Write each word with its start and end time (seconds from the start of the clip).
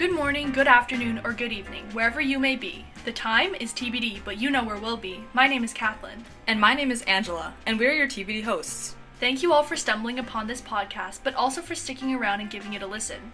Good 0.00 0.14
morning, 0.14 0.50
good 0.50 0.66
afternoon, 0.66 1.20
or 1.24 1.34
good 1.34 1.52
evening, 1.52 1.84
wherever 1.92 2.22
you 2.22 2.38
may 2.38 2.56
be. 2.56 2.86
The 3.04 3.12
time 3.12 3.54
is 3.56 3.74
TBD, 3.74 4.24
but 4.24 4.40
you 4.40 4.48
know 4.48 4.64
where 4.64 4.78
we'll 4.78 4.96
be. 4.96 5.24
My 5.34 5.46
name 5.46 5.62
is 5.62 5.74
Kathlynn. 5.74 6.24
And 6.46 6.58
my 6.58 6.72
name 6.72 6.90
is 6.90 7.02
Angela, 7.02 7.52
and 7.66 7.78
we're 7.78 7.92
your 7.92 8.06
TBD 8.06 8.44
hosts. 8.44 8.96
Thank 9.18 9.42
you 9.42 9.52
all 9.52 9.62
for 9.62 9.76
stumbling 9.76 10.18
upon 10.18 10.46
this 10.46 10.62
podcast, 10.62 11.20
but 11.22 11.34
also 11.34 11.60
for 11.60 11.74
sticking 11.74 12.14
around 12.14 12.40
and 12.40 12.48
giving 12.48 12.72
it 12.72 12.80
a 12.80 12.86
listen. 12.86 13.32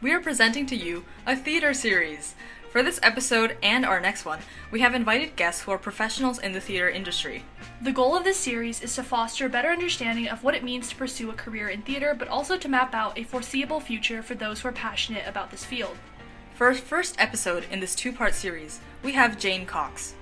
We 0.00 0.14
are 0.14 0.20
presenting 0.20 0.64
to 0.68 0.76
you 0.76 1.04
a 1.26 1.36
theater 1.36 1.74
series. 1.74 2.34
For 2.70 2.82
this 2.82 3.00
episode 3.02 3.56
and 3.62 3.86
our 3.86 3.98
next 3.98 4.26
one, 4.26 4.40
we 4.70 4.80
have 4.80 4.94
invited 4.94 5.36
guests 5.36 5.62
who 5.62 5.70
are 5.70 5.78
professionals 5.78 6.38
in 6.38 6.52
the 6.52 6.60
theater 6.60 6.90
industry. 6.90 7.42
The 7.80 7.92
goal 7.92 8.14
of 8.14 8.24
this 8.24 8.36
series 8.36 8.82
is 8.82 8.94
to 8.96 9.02
foster 9.02 9.46
a 9.46 9.48
better 9.48 9.70
understanding 9.70 10.28
of 10.28 10.44
what 10.44 10.54
it 10.54 10.62
means 10.62 10.90
to 10.90 10.96
pursue 10.96 11.30
a 11.30 11.34
career 11.34 11.70
in 11.70 11.80
theater, 11.80 12.14
but 12.18 12.28
also 12.28 12.58
to 12.58 12.68
map 12.68 12.94
out 12.94 13.18
a 13.18 13.24
foreseeable 13.24 13.80
future 13.80 14.22
for 14.22 14.34
those 14.34 14.60
who 14.60 14.68
are 14.68 14.72
passionate 14.72 15.26
about 15.26 15.50
this 15.50 15.64
field. 15.64 15.96
For 16.56 16.66
our 16.66 16.74
first 16.74 17.14
episode 17.18 17.64
in 17.70 17.80
this 17.80 17.94
two 17.94 18.12
part 18.12 18.34
series, 18.34 18.80
we 19.02 19.12
have 19.12 19.38
Jane 19.38 19.64
Cox. 19.64 20.14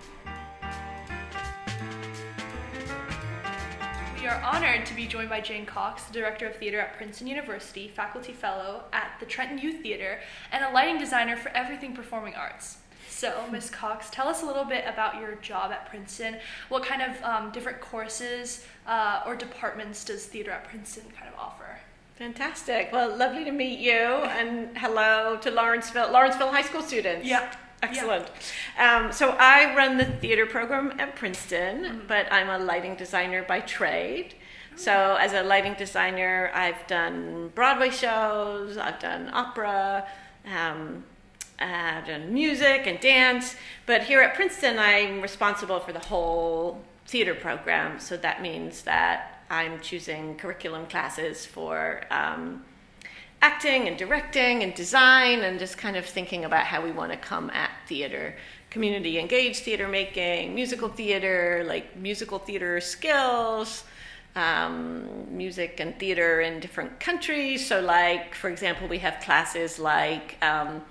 We 4.27 4.33
are 4.33 4.43
honored 4.43 4.85
to 4.87 4.95
be 4.95 5.07
joined 5.07 5.31
by 5.31 5.41
Jane 5.41 5.65
Cox, 5.67 6.03
the 6.03 6.13
Director 6.13 6.49
of 6.49 6.57
Theater 6.57 6.81
at 6.81 6.97
Princeton 6.97 7.29
University, 7.29 7.87
Faculty 7.87 8.33
Fellow 8.33 8.83
at 8.93 9.13
the 9.21 9.25
Trenton 9.25 9.57
Youth 9.57 9.83
Theater, 9.83 10.19
and 10.51 10.65
a 10.65 10.71
lighting 10.73 10.99
designer 10.99 11.37
for 11.37 11.51
everything 11.51 11.95
performing 11.95 12.35
arts. 12.35 12.79
So, 13.09 13.45
Ms. 13.53 13.71
Cox, 13.71 14.11
tell 14.11 14.27
us 14.27 14.43
a 14.43 14.45
little 14.45 14.65
bit 14.65 14.85
about 14.85 15.21
your 15.21 15.37
job 15.37 15.71
at 15.71 15.89
Princeton. 15.89 16.39
What 16.71 16.83
kind 16.83 17.03
of 17.03 17.23
um, 17.23 17.53
different 17.53 17.81
courses 17.81 18.67
uh, 18.89 19.23
or 19.25 19.37
departments 19.37 20.05
does 20.05 20.27
theater 20.27 20.51
at 20.51 20.65
Princeton 20.65 21.05
kind 21.17 21.33
of 21.33 21.39
offer? 21.39 21.79
Fantastic. 22.17 22.91
Well, 22.91 23.17
lovely 23.17 23.45
to 23.45 23.53
meet 23.53 23.79
you, 23.79 23.93
and 23.93 24.77
hello 24.77 25.39
to 25.41 25.53
Lawrenceville, 25.53 26.11
Lawrenceville 26.11 26.51
High 26.51 26.63
School 26.63 26.83
students. 26.83 27.25
Yeah. 27.25 27.55
Excellent. 27.83 28.27
Um, 28.79 29.13
so 29.13 29.37
I 29.39 29.75
run 29.77 29.97
the 29.99 30.05
theater 30.05 30.47
program 30.47 30.93
at 30.99 31.15
Princeton, 31.17 31.85
Mm-hmm. 31.85 32.07
but 32.09 32.27
I'm 32.33 32.49
a 32.49 32.59
lighting 32.65 32.97
designer 32.97 33.43
by 33.43 33.61
trade. 33.61 34.35
So 34.77 35.17
as 35.19 35.33
a 35.33 35.43
lighting 35.43 35.75
designer, 35.75 36.51
I've 36.55 36.87
done 36.87 37.49
Broadway 37.55 37.91
shows, 37.91 38.77
I've 38.77 38.99
done 38.99 39.31
opera, 39.33 40.07
um, 40.45 41.05
I've 41.59 42.07
done 42.07 42.33
music 42.35 42.87
and 42.87 43.01
dance. 43.01 43.57
But 43.87 44.03
here 44.03 44.21
at 44.21 44.35
Princeton, 44.35 44.79
I'm 44.79 45.23
responsible 45.23 45.81
for 45.81 45.93
the 45.93 46.01
whole 46.01 46.83
theater 47.07 47.35
program. 47.35 47.99
So 48.01 48.19
that 48.19 48.43
means 48.43 48.83
that 48.83 49.45
I'm 49.49 49.81
choosing 49.81 50.37
curriculum 50.37 50.87
classes 50.87 51.47
for. 51.47 52.03
Um, 52.11 52.65
acting 53.43 53.87
and 53.89 53.97
directing 53.97 54.63
and 54.63 54.75
design 54.75 55.41
and 55.41 55.59
just 55.59 55.79
kind 55.79 55.97
of 55.97 56.05
thinking 56.05 56.45
about 56.45 56.65
how 56.65 56.83
we 56.83 56.91
want 56.91 57.13
to 57.13 57.19
come 57.19 57.51
at 57.51 57.71
theater 57.87 58.35
community 58.71 59.19
engaged 59.19 59.63
theater 59.63 59.89
making 59.89 60.55
musical 60.55 60.89
theater 60.89 61.65
like 61.67 61.97
musical 61.97 62.39
theater 62.39 62.81
skills 62.81 63.85
um, 64.37 65.35
music 65.35 65.81
and 65.81 65.99
theater 65.99 66.43
in 66.43 66.61
different 66.61 67.01
countries. 67.01 67.67
So 67.67 67.81
like 67.81 68.35
for 68.35 68.51
example 68.51 68.87
we 68.87 68.99
have 68.99 69.21
classes 69.23 69.79
like 69.79 70.37
um, 70.43 70.83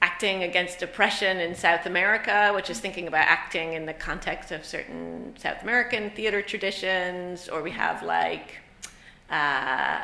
acting 0.00 0.44
against 0.44 0.80
oppression 0.80 1.38
in 1.40 1.56
south 1.56 1.84
america 1.84 2.52
which 2.54 2.70
is 2.70 2.78
thinking 2.78 3.08
about 3.08 3.26
acting 3.26 3.72
in 3.72 3.84
the 3.84 3.92
context 3.92 4.52
of 4.52 4.64
certain 4.64 5.34
south 5.36 5.60
american 5.62 6.10
theater 6.10 6.40
traditions. 6.40 7.48
Or 7.48 7.62
we 7.62 7.72
have 7.72 8.02
like 8.04 8.58
uh, 9.28 10.02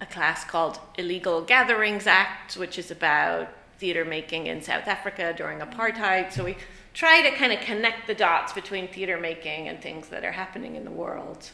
a 0.00 0.06
class 0.06 0.44
called 0.44 0.78
Illegal 0.98 1.40
Gatherings 1.42 2.06
Act, 2.06 2.56
which 2.56 2.78
is 2.78 2.90
about 2.90 3.48
theater 3.78 4.04
making 4.04 4.46
in 4.46 4.62
South 4.62 4.86
Africa 4.86 5.34
during 5.36 5.58
apartheid. 5.58 6.32
So 6.32 6.44
we 6.44 6.56
try 6.92 7.22
to 7.22 7.36
kind 7.36 7.52
of 7.52 7.60
connect 7.60 8.06
the 8.06 8.14
dots 8.14 8.52
between 8.52 8.88
theater 8.88 9.18
making 9.18 9.68
and 9.68 9.80
things 9.80 10.08
that 10.08 10.24
are 10.24 10.32
happening 10.32 10.76
in 10.76 10.84
the 10.84 10.90
world. 10.90 11.50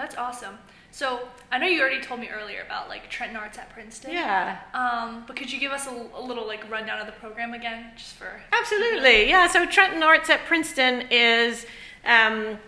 That's 0.00 0.16
awesome. 0.16 0.56
So, 0.92 1.20
I 1.52 1.58
know 1.58 1.66
you 1.66 1.80
already 1.80 2.00
told 2.00 2.20
me 2.20 2.28
earlier 2.30 2.62
about 2.62 2.88
like 2.88 3.08
Trenton 3.10 3.36
Arts 3.36 3.58
at 3.58 3.70
Princeton. 3.70 4.12
Yeah. 4.12 4.58
Um, 4.74 5.24
but 5.26 5.36
could 5.36 5.52
you 5.52 5.60
give 5.60 5.72
us 5.72 5.86
a, 5.86 6.06
a 6.16 6.22
little 6.22 6.46
like 6.46 6.68
rundown 6.70 6.98
of 7.00 7.06
the 7.06 7.12
program 7.12 7.52
again, 7.54 7.92
just 7.96 8.14
for 8.14 8.40
Absolutely, 8.52 9.28
yeah. 9.28 9.46
So 9.46 9.66
Trenton 9.66 10.02
Arts 10.02 10.30
at 10.30 10.44
Princeton 10.46 11.02
is 11.10 11.66
um, 12.04 12.58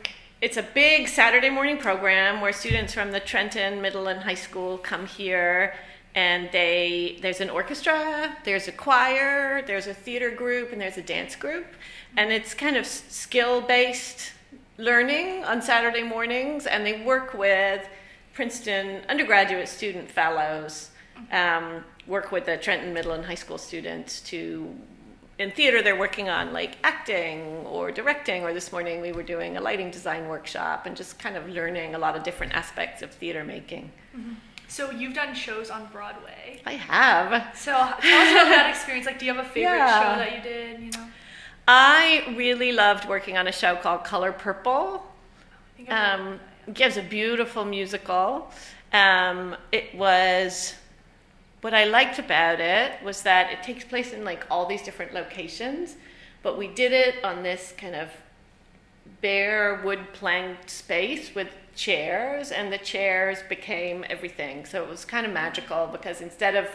it's 0.42 0.56
a 0.56 0.62
big 0.62 1.06
Saturday 1.06 1.48
morning 1.48 1.78
program 1.78 2.40
where 2.40 2.52
students 2.52 2.92
from 2.92 3.12
the 3.12 3.20
Trenton 3.20 3.80
Middle 3.80 4.08
and 4.08 4.20
High 4.20 4.34
School 4.34 4.76
come 4.76 5.06
here, 5.06 5.72
and 6.16 6.50
they 6.50 7.20
there's 7.22 7.40
an 7.40 7.48
orchestra, 7.48 8.36
there's 8.44 8.66
a 8.66 8.72
choir, 8.72 9.62
there's 9.62 9.86
a 9.86 9.94
theater 9.94 10.32
group, 10.32 10.72
and 10.72 10.80
there's 10.80 10.98
a 10.98 11.02
dance 11.02 11.36
group, 11.36 11.66
and 12.16 12.32
it's 12.32 12.54
kind 12.54 12.76
of 12.76 12.84
skill 12.86 13.60
based 13.60 14.32
learning 14.78 15.44
on 15.44 15.62
Saturday 15.62 16.02
mornings, 16.02 16.66
and 16.66 16.84
they 16.84 17.00
work 17.02 17.34
with 17.34 17.88
Princeton 18.34 19.02
undergraduate 19.08 19.68
student 19.68 20.10
fellows. 20.10 20.90
Um, 21.30 21.84
work 22.08 22.32
with 22.32 22.46
the 22.46 22.56
Trenton 22.56 22.92
Middle 22.92 23.12
and 23.12 23.24
High 23.24 23.36
School 23.36 23.58
students 23.58 24.20
to 24.22 24.74
in 25.38 25.50
theater 25.50 25.82
they're 25.82 25.98
working 25.98 26.28
on 26.28 26.52
like 26.52 26.76
acting 26.84 27.40
or 27.66 27.90
directing 27.90 28.42
or 28.44 28.52
this 28.52 28.70
morning 28.72 29.00
we 29.00 29.12
were 29.12 29.22
doing 29.22 29.56
a 29.56 29.60
lighting 29.60 29.90
design 29.90 30.28
workshop 30.28 30.86
and 30.86 30.96
just 30.96 31.18
kind 31.18 31.36
of 31.36 31.48
learning 31.48 31.94
a 31.94 31.98
lot 31.98 32.14
of 32.16 32.22
different 32.22 32.52
aspects 32.54 33.02
of 33.02 33.10
theater 33.10 33.42
making 33.44 33.90
So 34.68 34.90
you've 34.90 35.14
done 35.14 35.34
shows 35.34 35.68
on 35.70 35.88
Broadway. 35.92 36.60
i 36.66 36.72
have 36.72 37.56
So 37.56 37.72
tell 37.72 37.82
us 37.82 37.98
about 38.00 38.48
that 38.56 38.66
experience. 38.70 39.06
Like, 39.06 39.18
do 39.18 39.26
you 39.26 39.34
have 39.34 39.44
a 39.44 39.48
favorite 39.48 39.76
Yeah. 39.78 40.00
show 40.00 40.18
that 40.18 40.36
you 40.36 40.42
did? 40.42 40.80
You 40.80 40.90
know, 40.92 41.06
i 41.68 42.34
really 42.36 42.72
loved 42.72 43.08
working 43.08 43.36
on 43.38 43.46
a 43.48 43.52
show 43.52 43.76
called 43.76 44.04
color 44.04 44.32
purple 44.32 45.04
I 45.88 46.12
um, 46.12 46.40
gives 46.74 46.96
a 46.96 47.02
beautiful 47.02 47.64
musical 47.64 48.50
um, 48.92 49.56
it 49.72 49.94
was 49.94 50.74
what 51.62 51.72
i 51.72 51.84
liked 51.84 52.18
about 52.18 52.60
it 52.60 53.02
was 53.02 53.22
that 53.22 53.50
it 53.50 53.62
takes 53.62 53.84
place 53.84 54.12
in 54.12 54.24
like 54.24 54.46
all 54.50 54.66
these 54.66 54.82
different 54.82 55.14
locations 55.14 55.96
but 56.42 56.58
we 56.58 56.68
did 56.68 56.92
it 56.92 57.22
on 57.24 57.42
this 57.42 57.72
kind 57.78 57.94
of 57.94 58.10
bare 59.20 59.80
wood 59.84 60.12
planked 60.12 60.68
space 60.68 61.34
with 61.34 61.48
chairs 61.74 62.50
and 62.50 62.72
the 62.72 62.78
chairs 62.78 63.38
became 63.48 64.04
everything. 64.10 64.66
So 64.66 64.82
it 64.82 64.88
was 64.88 65.04
kind 65.04 65.26
of 65.26 65.32
magical 65.32 65.88
because 65.90 66.20
instead 66.20 66.54
of 66.54 66.68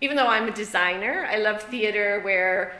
even 0.00 0.16
though 0.16 0.26
i'm 0.26 0.48
a 0.48 0.52
designer 0.52 1.26
i 1.30 1.38
love 1.38 1.62
theater 1.62 2.20
where 2.22 2.74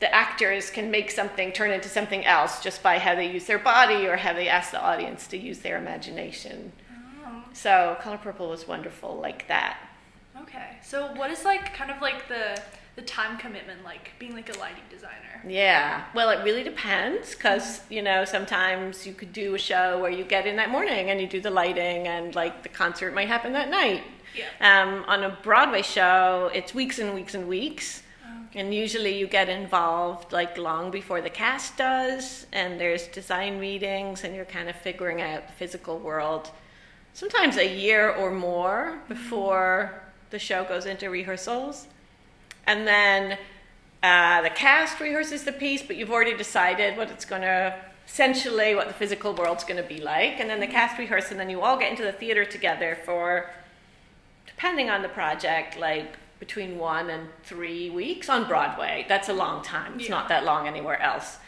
the 0.00 0.14
actors 0.14 0.70
can 0.70 0.90
make 0.90 1.10
something 1.10 1.50
turn 1.50 1.70
into 1.70 1.88
something 1.88 2.24
else 2.26 2.62
just 2.62 2.82
by 2.82 2.98
how 2.98 3.14
they 3.14 3.30
use 3.30 3.46
their 3.46 3.58
body 3.58 4.06
or 4.06 4.16
how 4.16 4.32
they 4.32 4.48
ask 4.48 4.70
the 4.70 4.80
audience 4.80 5.26
to 5.26 5.38
use 5.38 5.60
their 5.60 5.78
imagination. 5.78 6.72
Oh, 7.24 7.42
so 7.54 7.96
color 8.02 8.18
purple 8.18 8.50
was 8.50 8.68
wonderful 8.68 9.16
like 9.16 9.48
that 9.48 9.78
okay. 10.42 10.78
So 10.82 11.12
what 11.14 11.30
is 11.30 11.44
like 11.44 11.74
kind 11.74 11.90
of 11.90 12.00
like 12.00 12.28
the 12.28 12.60
the 12.96 13.02
time 13.02 13.36
commitment 13.38 13.82
like 13.82 14.12
being 14.18 14.34
like 14.34 14.54
a 14.54 14.58
lighting 14.58 14.84
designer? 14.88 15.42
Yeah. 15.46 16.04
Well, 16.14 16.30
it 16.30 16.44
really 16.44 16.62
depends 16.62 17.34
because, 17.34 17.80
you 17.90 18.02
know, 18.02 18.24
sometimes 18.24 19.04
you 19.04 19.12
could 19.12 19.32
do 19.32 19.54
a 19.54 19.58
show 19.58 19.98
where 20.00 20.12
you 20.12 20.22
get 20.24 20.46
in 20.46 20.56
that 20.56 20.70
morning 20.70 21.10
and 21.10 21.20
you 21.20 21.26
do 21.26 21.40
the 21.40 21.50
lighting 21.50 22.06
and 22.06 22.34
like 22.36 22.62
the 22.62 22.68
concert 22.68 23.12
might 23.12 23.26
happen 23.26 23.52
that 23.54 23.68
night. 23.68 24.04
Yeah. 24.36 24.82
Um, 24.82 25.04
on 25.08 25.24
a 25.24 25.38
Broadway 25.42 25.82
show, 25.82 26.50
it's 26.54 26.72
weeks 26.72 26.98
and 26.98 27.14
weeks 27.14 27.34
and 27.34 27.48
weeks. 27.48 28.02
And 28.56 28.72
usually 28.72 29.18
you 29.18 29.26
get 29.26 29.48
involved 29.48 30.32
like 30.32 30.56
long 30.56 30.92
before 30.92 31.20
the 31.20 31.30
cast 31.30 31.76
does, 31.76 32.46
and 32.52 32.78
there's 32.78 33.08
design 33.08 33.58
meetings, 33.58 34.22
and 34.22 34.32
you're 34.32 34.44
kind 34.44 34.68
of 34.68 34.76
figuring 34.76 35.20
out 35.20 35.48
the 35.48 35.52
physical 35.54 35.98
world 35.98 36.50
sometimes 37.14 37.56
a 37.56 37.66
year 37.66 38.10
or 38.10 38.30
more 38.30 39.00
before 39.08 40.03
the 40.34 40.38
show 40.40 40.64
goes 40.64 40.84
into 40.84 41.08
rehearsals. 41.08 41.86
And 42.66 42.86
then 42.86 43.38
uh, 44.02 44.42
the 44.42 44.50
cast 44.50 44.98
rehearses 44.98 45.44
the 45.44 45.52
piece, 45.52 45.82
but 45.82 45.96
you've 45.96 46.10
already 46.10 46.36
decided 46.36 46.96
what 46.96 47.08
it's 47.10 47.24
going 47.24 47.42
to, 47.42 47.74
essentially, 48.06 48.74
what 48.74 48.88
the 48.88 48.94
physical 48.94 49.32
world's 49.32 49.64
going 49.64 49.80
to 49.82 49.88
be 49.88 50.00
like. 50.00 50.40
And 50.40 50.50
then 50.50 50.58
the 50.60 50.66
cast 50.66 50.98
rehearse, 50.98 51.30
and 51.30 51.38
then 51.38 51.48
you 51.48 51.62
all 51.62 51.78
get 51.78 51.90
into 51.90 52.02
the 52.02 52.12
theater 52.12 52.44
together 52.44 52.98
for, 53.04 53.48
depending 54.46 54.90
on 54.90 55.02
the 55.02 55.08
project, 55.08 55.78
like 55.78 56.16
between 56.40 56.78
one 56.78 57.10
and 57.10 57.28
three 57.44 57.88
weeks 57.88 58.28
on 58.28 58.46
Broadway. 58.48 59.06
That's 59.08 59.28
a 59.28 59.32
long 59.32 59.62
time. 59.62 59.94
It's 59.94 60.08
Yeah. 60.08 60.16
not 60.16 60.28
that 60.28 60.44
long 60.44 60.66
anywhere 60.66 61.00
else. 61.00 61.38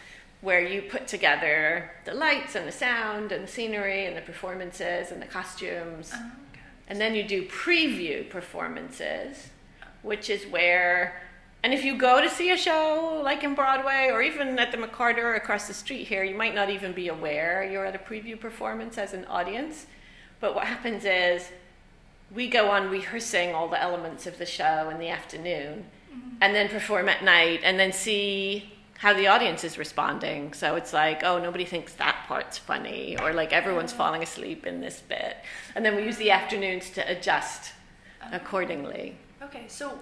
Where 0.43 0.61
you 0.61 0.83
put 0.83 1.09
together 1.09 1.91
the 2.05 2.15
lights 2.15 2.55
and 2.55 2.69
the 2.69 2.73
sound 2.73 3.33
and 3.33 3.43
the 3.45 3.49
scenery 3.51 4.07
and 4.07 4.17
the 4.17 4.21
performances 4.21 5.11
and 5.11 5.21
the 5.21 5.27
costumes. 5.27 6.13
Okay. 6.15 6.23
And 6.89 7.01
then 7.01 7.15
you 7.15 7.25
do 7.25 7.47
preview 7.47 8.29
performances, 8.29 9.49
which 10.03 10.31
is 10.31 10.45
where, 10.45 11.21
and 11.63 11.75
if 11.75 11.85
you 11.85 11.97
go 11.99 12.21
to 12.21 12.31
see 12.31 12.51
a 12.51 12.57
show 12.57 13.21
like 13.25 13.43
in 13.43 13.55
Broadway 13.55 14.09
or 14.13 14.23
even 14.23 14.59
at 14.59 14.71
the 14.71 14.79
McCarter 14.79 15.37
across 15.37 15.67
the 15.67 15.75
street 15.75 16.07
here, 16.07 16.23
you 16.23 16.37
might 16.37 16.55
not 16.55 16.71
even 16.71 16.93
be 16.93 17.09
aware 17.09 17.69
you're 17.69 17.87
at 17.87 17.95
a 17.95 17.99
preview 17.99 18.39
performance 18.39 18.99
as 18.99 19.13
an 19.13 19.25
audience. 19.25 19.87
But 20.39 20.55
what 20.55 20.67
happens 20.67 21.05
is 21.05 21.51
we 22.35 22.49
go 22.49 22.71
on 22.71 22.91
rehearsing 22.91 23.55
all 23.55 23.69
the 23.69 23.83
elements 23.83 24.27
of 24.27 24.39
the 24.39 24.47
show 24.47 24.89
in 24.91 24.99
the 24.99 25.09
afternoon. 25.09 25.87
Mm-hmm. 26.17 26.37
and 26.41 26.55
then 26.55 26.69
perform 26.69 27.09
at 27.09 27.25
night 27.25 27.61
and 27.63 27.79
then 27.79 27.93
see 27.93 28.76
how 28.99 29.13
the 29.13 29.27
audience 29.27 29.65
is 29.65 29.79
responding. 29.79 30.53
So 30.55 30.77
it's 30.77 30.93
like, 30.93 31.23
oh, 31.23 31.39
nobody 31.39 31.65
thinks 31.65 31.93
that 31.95 32.25
part's 32.27 32.59
funny, 32.59 33.17
or 33.21 33.33
like 33.33 33.53
everyone's 33.53 33.93
falling 33.93 34.23
asleep 34.23 34.67
in 34.67 34.81
this 34.81 35.01
bit. 35.01 35.37
And 35.75 35.85
then 35.85 35.97
we 35.97 36.03
use 36.03 36.17
the 36.17 36.31
afternoons 36.31 36.91
to 36.91 37.11
adjust 37.11 37.73
accordingly. 38.33 39.17
Okay, 39.43 39.65
so 39.69 39.99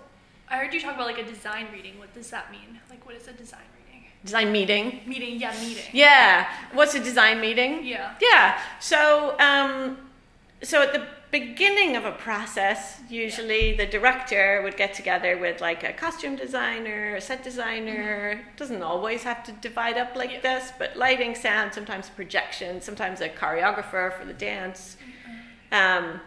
I 0.49 0.59
heard 0.59 0.73
you 0.73 0.81
talk 0.81 0.95
about 0.95 1.07
like 1.07 1.19
a 1.19 1.25
design 1.25 1.67
reading. 1.73 1.99
What 1.99 2.15
does 2.15 2.31
that 2.31 2.51
mean? 2.51 2.79
Like, 2.89 3.05
what 3.05 3.15
is 3.17 3.27
a 3.29 3.33
design 3.33 3.61
reading? 3.77 4.05
Design 4.25 4.53
meeting. 4.53 5.01
Meeting, 5.07 5.41
yeah, 5.41 5.53
meeting. 5.61 5.85
Yeah. 5.93 6.49
What's 6.73 6.95
a 6.95 7.01
design 7.01 7.41
meeting? 7.41 7.85
Yeah. 7.85 8.15
Yeah. 8.21 8.61
So, 8.81 9.39
um, 9.39 9.99
so 10.63 10.83
at 10.83 10.93
the 10.93 11.07
beginning 11.35 11.97
of 11.97 12.05
a 12.05 12.13
process, 12.13 13.01
usually 13.09 13.77
the 13.77 13.87
director 13.87 14.61
would 14.63 14.77
get 14.77 14.95
together 14.95 15.37
with 15.37 15.61
like 15.61 15.83
a 15.83 15.93
costume 15.93 16.37
designer, 16.37 17.17
a 17.17 17.21
set 17.21 17.43
designer. 17.43 18.41
Doesn't 18.57 18.83
always 18.83 19.25
have 19.25 19.43
to 19.49 19.53
divide 19.69 19.97
up 19.99 20.15
like 20.15 20.31
Yeah. 20.31 20.41
this, 20.49 20.73
but 20.79 20.97
lighting, 20.97 21.35
sound, 21.35 21.75
sometimes 21.75 22.09
projection, 22.09 22.81
sometimes 22.81 23.21
a 23.21 23.29
choreographer 23.29 24.17
for 24.17 24.25
the 24.25 24.33
dance. 24.33 24.97
Um, 25.73 26.21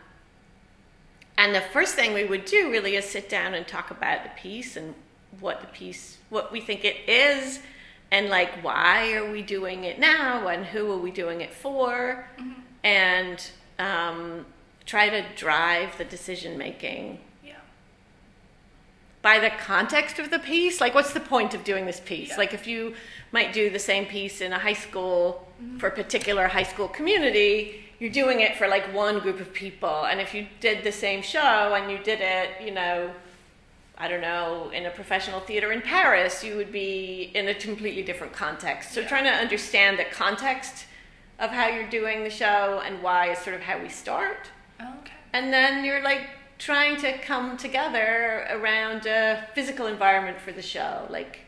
and 1.38 1.56
the 1.56 1.62
first 1.62 1.95
thing 1.95 2.13
we 2.13 2.25
would 2.25 2.44
do 2.44 2.69
really 2.69 2.98
is 2.98 3.06
sit 3.06 3.30
down 3.30 3.54
and 3.54 3.65
talk 3.65 3.92
about 3.92 4.24
the 4.24 4.30
piece 4.31 4.75
and 4.75 4.94
what 5.39 5.62
the 5.62 5.68
piece, 5.68 6.18
what 6.30 6.51
we 6.51 6.59
think 6.59 6.83
it 6.83 6.98
is, 7.07 7.62
and 8.12 8.27
like 8.27 8.51
why 8.62 9.13
are 9.13 9.31
we 9.31 9.42
doing 9.42 9.86
it 9.86 10.00
now, 10.00 10.50
and 10.50 10.65
who 10.65 10.92
are 10.92 10.98
we 10.98 11.12
doing 11.12 11.39
it 11.39 11.54
for, 11.54 12.27
and 12.83 13.51
um, 13.80 14.45
try 14.87 15.09
to 15.09 15.23
drive 15.35 15.97
the 15.99 16.05
decision 16.05 16.57
making 16.57 17.19
Yeah. 17.43 17.55
by 19.21 19.37
the 19.37 19.51
context 19.51 20.17
of 20.17 20.31
the 20.31 20.39
piece. 20.39 20.81
Like, 20.81 20.95
what's 20.95 21.13
the 21.13 21.19
point 21.19 21.53
of 21.53 21.63
doing 21.63 21.85
this 21.85 21.99
piece? 21.99 22.29
Yeah. 22.29 22.37
Like, 22.37 22.53
if 22.53 22.65
you 22.65 22.95
might 23.31 23.53
do 23.53 23.69
the 23.69 23.79
same 23.79 24.05
piece 24.05 24.41
in 24.41 24.53
a 24.53 24.57
high 24.57 24.73
school 24.73 25.47
mm-hmm. 25.61 25.77
for 25.77 25.87
a 25.87 25.91
particular 25.91 26.47
high 26.47 26.63
school 26.63 26.87
community, 26.87 27.83
you're 27.99 28.11
doing 28.11 28.39
it 28.39 28.55
for 28.55 28.67
like 28.67 28.85
one 28.93 29.19
group 29.19 29.39
of 29.41 29.53
people. 29.53 30.05
And 30.05 30.21
if 30.21 30.33
you 30.33 30.47
did 30.61 30.83
the 30.83 30.91
same 30.91 31.21
show 31.21 31.73
and 31.75 31.91
you 31.91 31.97
did 31.97 32.21
it, 32.21 32.49
you 32.63 32.71
know, 32.71 33.11
I 33.97 34.07
don't 34.07 34.21
know, 34.21 34.69
in 34.69 34.85
a 34.85 34.91
professional 34.91 35.41
theater 35.41 35.71
in 35.71 35.81
Paris, 35.81 36.43
you 36.43 36.55
would 36.55 36.71
be 36.71 37.31
in 37.33 37.47
a 37.49 37.55
completely 37.55 38.03
different 38.03 38.31
context. 38.31 38.93
So, 38.93 39.01
Yeah. 39.01 39.07
trying 39.09 39.23
to 39.25 39.31
understand 39.31 39.99
the 39.99 40.05
context 40.05 40.85
of 41.39 41.49
how 41.49 41.67
you're 41.67 41.89
doing 41.89 42.23
the 42.23 42.29
show 42.29 42.81
and 42.85 43.01
why 43.03 43.31
is 43.31 43.39
sort 43.39 43.55
of 43.55 43.63
how 43.63 43.79
we 43.79 43.89
start 43.89 44.51
Oh, 44.79 44.94
okay. 45.01 45.13
and 45.33 45.51
then 45.53 45.83
you're 45.83 46.03
like 46.03 46.21
trying 46.59 46.97
to 46.97 47.18
come 47.19 47.57
together 47.57 48.47
around 48.51 49.06
a 49.06 49.47
physical 49.56 49.88
environment 49.88 50.39
for 50.39 50.51
the 50.51 50.62
show. 50.62 51.07
Like 51.09 51.39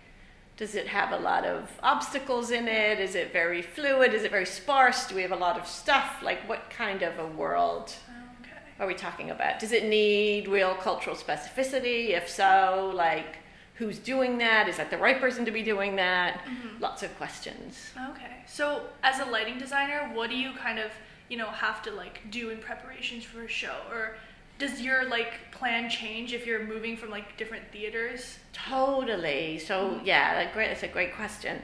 does 0.58 0.76
it 0.76 0.88
have 0.88 1.14
a 1.14 1.18
lot 1.18 1.46
of 1.46 1.70
obstacles 1.82 2.52
in 2.52 2.68
it? 2.68 3.00
Is 3.00 3.16
it 3.16 3.32
very 3.32 3.62
fluid? 3.62 4.14
Is 4.14 4.24
it 4.24 4.32
very 4.32 4.46
sparse? 4.46 5.08
Do 5.08 5.16
we 5.16 5.22
have 5.22 5.32
a 5.32 5.36
lot 5.38 5.58
of 5.58 5.66
stuff? 5.66 6.18
Like 6.22 6.48
what 6.50 6.70
kind 6.70 7.02
of 7.02 7.18
a 7.18 7.26
world 7.28 7.94
Okay. 8.42 8.52
are 8.80 8.86
we 8.88 8.94
talking 8.94 9.30
about? 9.32 9.60
Does 9.60 9.72
it 9.72 9.86
need 9.86 10.48
real 10.48 10.76
cultural 10.76 11.16
specificity? 11.16 12.10
If 12.10 12.30
so 12.30 12.92
like 12.94 13.38
who's 13.76 13.98
doing 14.00 14.38
that? 14.40 14.68
Is 14.68 14.76
that 14.78 14.90
the 14.92 14.98
right 14.98 15.20
person 15.22 15.46
to 15.46 15.52
be 15.52 15.64
doing 15.64 15.96
that? 15.96 16.42
Mm-hmm. 16.44 16.82
Lots 16.82 17.02
of 17.04 17.16
questions. 17.18 17.92
Okay. 18.12 18.44
So, 18.46 18.82
as 19.04 19.20
a 19.22 19.26
lighting 19.32 19.58
designer, 19.58 20.12
what 20.14 20.30
do 20.30 20.36
you 20.36 20.52
kind 20.54 20.80
of, 20.80 20.92
you 21.30 21.38
know, 21.38 21.48
have 21.48 21.82
to 21.84 21.92
like 21.92 22.30
do 22.32 22.50
in 22.50 22.58
preparations 22.60 23.24
for 23.24 23.44
a 23.44 23.48
show, 23.48 23.76
or 23.92 24.16
does 24.58 24.82
your 24.82 25.08
like 25.08 25.52
plan 25.52 25.90
change 25.90 26.34
if 26.34 26.46
you're 26.46 26.64
moving 26.64 26.98
from 26.98 27.10
like 27.10 27.38
different 27.38 27.64
theaters? 27.72 28.40
Totally. 28.52 29.60
So 29.60 30.00
yeah, 30.04 30.36
that 30.36 30.54
great. 30.54 30.68
That's 30.68 30.84
a 30.84 30.88
great 30.88 31.16
question. 31.16 31.62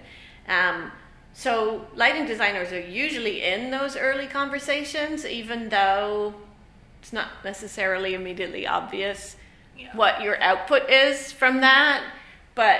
Um, 0.47 0.91
so 1.33 1.85
lighting 1.95 2.25
designers 2.25 2.71
are 2.71 2.79
usually 2.79 3.43
in 3.43 3.69
those 3.71 3.97
early 3.97 4.27
conversations, 4.27 5.25
even 5.25 5.67
though 5.69 6.33
it's 7.01 7.11
not 7.11 7.27
necessarily 7.43 8.13
immediately 8.13 8.65
obvious 8.65 9.35
Yeah. 9.77 9.95
what 9.95 10.21
your 10.21 10.41
output 10.41 10.89
is 10.89 11.33
from 11.33 11.59
that. 11.61 12.01
But 12.55 12.79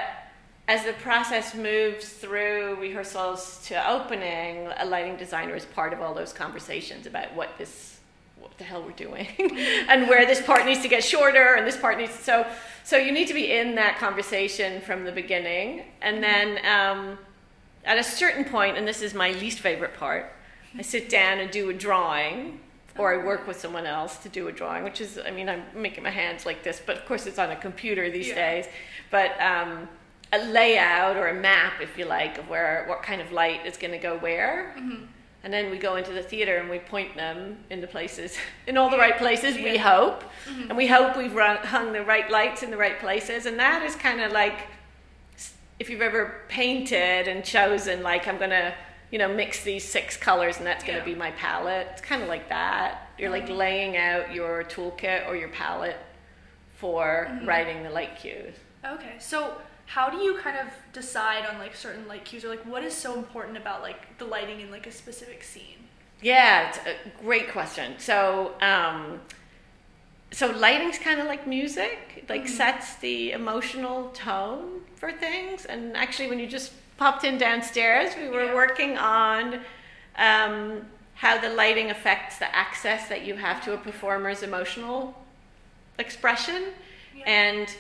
as 0.68 0.84
the 0.84 0.94
process 0.94 1.54
moves 1.54 2.10
through 2.10 2.76
rehearsals 2.80 3.64
to 3.68 3.90
opening, 3.90 4.68
a 4.78 4.86
lighting 4.86 5.16
designer 5.16 5.56
is 5.56 5.66
part 5.66 5.94
of 5.94 6.02
all 6.02 6.14
those 6.14 6.34
conversations 6.34 7.06
about 7.06 7.34
what 7.36 7.56
this, 7.58 8.00
what 8.40 8.58
the 8.58 8.64
hell 8.64 8.82
we're 8.82 8.92
doing, 8.92 9.28
and 9.40 10.08
where 10.10 10.26
this 10.26 10.42
part 10.42 10.66
needs 10.66 10.82
to 10.82 10.88
get 10.88 11.04
shorter, 11.04 11.54
and 11.56 11.68
this 11.68 11.78
part 11.78 11.98
needs 12.00 12.14
so. 12.14 12.46
So 12.84 12.98
you 12.98 13.12
need 13.12 13.28
to 13.28 13.34
be 13.34 13.52
in 13.52 13.76
that 13.76 13.98
conversation 14.00 14.82
from 14.82 15.04
the 15.06 15.12
beginning, 15.12 15.84
and 16.02 16.24
then 16.24 16.60
um, 16.66 17.18
at 17.84 17.98
a 18.00 18.04
certain 18.04 18.46
point, 18.46 18.78
and 18.78 18.88
this 18.88 19.02
is 19.04 19.14
my 19.14 19.32
least 19.34 19.60
favorite 19.60 19.94
part, 19.96 20.32
I 20.78 20.82
sit 20.82 21.10
down 21.10 21.40
and 21.40 21.52
do 21.52 21.70
a 21.70 21.74
drawing, 21.74 22.60
or 22.98 23.14
I 23.14 23.24
work 23.24 23.48
with 23.48 23.60
someone 23.60 23.86
else 23.86 24.18
to 24.20 24.30
do 24.30 24.48
a 24.48 24.52
drawing, 24.52 24.84
which 24.84 25.00
is, 25.00 25.20
I 25.24 25.30
mean, 25.30 25.48
I'm 25.48 25.64
making 25.76 26.04
my 26.04 26.10
hands 26.10 26.46
like 26.46 26.64
this, 26.64 26.82
but 26.84 26.98
of 26.98 27.06
course 27.06 27.28
it's 27.28 27.38
on 27.40 27.52
a 27.52 27.56
computer 27.56 28.10
these 28.10 28.30
Yeah. 28.30 28.36
days. 28.36 28.66
But 29.12 29.40
um, 29.42 29.88
a 30.36 30.46
layout 30.46 31.18
or 31.18 31.28
a 31.28 31.34
map, 31.34 31.82
if 31.82 31.98
you 31.98 32.06
like, 32.06 32.38
of 32.38 32.50
where 32.50 32.86
what 32.88 33.04
kind 33.04 33.22
of 33.22 33.32
light 33.32 33.66
is 33.66 33.78
going 33.78 33.92
to 33.92 33.98
go 33.98 34.18
where. 34.18 34.74
Mm-hmm. 34.78 35.06
And 35.44 35.54
then 35.54 35.70
we 35.70 35.78
go 35.78 35.96
into 35.96 36.12
the 36.12 36.24
theater 36.24 36.58
and 36.58 36.70
we 36.70 36.80
point 36.80 37.16
them 37.16 37.58
in 37.70 37.80
the 37.80 37.88
places, 37.88 38.36
in 38.68 38.78
all 38.78 38.90
the 38.90 38.98
right 38.98 39.18
places, 39.18 39.56
we 39.56 39.74
Yeah. 39.76 39.96
hope. 39.96 40.24
Mm-hmm. 40.50 40.70
And 40.70 40.78
we 40.78 40.88
hope 40.88 41.16
we've 41.16 41.36
run, 41.36 41.58
hung 41.58 41.94
the 41.94 42.04
right 42.04 42.30
lights 42.32 42.64
in 42.64 42.72
the 42.72 42.78
right 42.78 43.00
places. 43.00 43.46
And 43.46 43.60
that 43.60 43.84
is 43.84 43.96
kind 43.96 44.22
of 44.22 44.32
like 44.32 44.68
if 45.80 45.90
you've 45.90 46.02
ever 46.02 46.42
painted 46.48 47.28
and 47.28 47.44
chosen, 47.44 48.02
like, 48.02 48.28
I'm 48.28 48.38
going 48.38 48.52
to, 48.52 48.74
you 49.12 49.20
know, 49.20 49.28
mix 49.28 49.64
these 49.64 49.84
six 49.84 50.16
colors 50.18 50.58
and 50.58 50.66
that's 50.66 50.84
going 50.84 50.96
Yeah. 50.98 51.04
to 51.04 51.10
be 51.10 51.16
my 51.16 51.32
palette. 51.32 51.88
It's 51.92 52.02
kind 52.02 52.24
of 52.24 52.30
like 52.30 52.50
that. 52.50 53.10
You're 53.18 53.30
like 53.30 53.46
mm-hmm. 53.46 53.58
laying 53.58 53.98
out 53.98 54.34
your 54.34 54.64
toolkit 54.64 55.28
or 55.28 55.36
your 55.36 55.50
palette 55.50 55.98
for 56.76 57.30
writing 57.44 57.84
the 57.84 57.90
light 57.90 58.18
cues. 58.18 58.56
Okay. 58.86 59.16
So, 59.20 59.56
how 59.86 60.10
do 60.10 60.18
you 60.18 60.36
kind 60.38 60.58
of 60.58 60.68
decide 60.94 61.46
on 61.46 61.58
like 61.60 61.76
certain 61.76 62.08
light 62.08 62.26
cues, 62.26 62.44
or 62.44 62.50
like 62.50 62.66
what 62.66 62.84
is 62.84 62.94
so 62.94 63.16
important 63.16 63.58
about 63.58 63.82
like 63.82 64.18
the 64.18 64.26
lighting 64.26 64.62
in 64.62 64.72
like 64.72 64.88
a 64.88 64.92
specific 64.92 65.44
scene? 65.44 65.88
Yeah, 66.22 66.70
it's 66.70 66.80
a 66.80 66.96
great 67.22 67.52
question. 67.52 67.94
So, 68.00 68.54
um, 68.62 69.20
so 70.32 70.48
lighting's 70.48 70.98
kind 70.98 71.20
of 71.20 71.28
like 71.28 71.46
music, 71.46 72.00
It, 72.18 72.30
like 72.30 72.48
sets 72.48 72.96
the 72.96 73.32
emotional 73.32 74.10
tone 74.10 74.82
for 74.96 75.12
things. 75.12 75.66
And 75.66 75.96
actually, 75.96 76.30
when 76.30 76.40
you 76.40 76.48
just 76.48 76.72
popped 76.98 77.24
in 77.26 77.38
downstairs, 77.38 78.16
we 78.18 78.30
were 78.30 78.46
Yeah. 78.46 78.56
working 78.56 78.98
on 78.98 79.62
um, 80.18 80.86
how 81.16 81.38
the 81.38 81.50
lighting 81.50 81.92
affects 81.92 82.38
the 82.40 82.54
access 82.56 83.08
that 83.10 83.24
you 83.26 83.36
have 83.36 83.64
to 83.66 83.74
a 83.74 83.78
performer's 83.78 84.44
emotional 84.44 85.14
expression, 86.00 86.74
Yeah. 87.16 87.24
and 87.28 87.76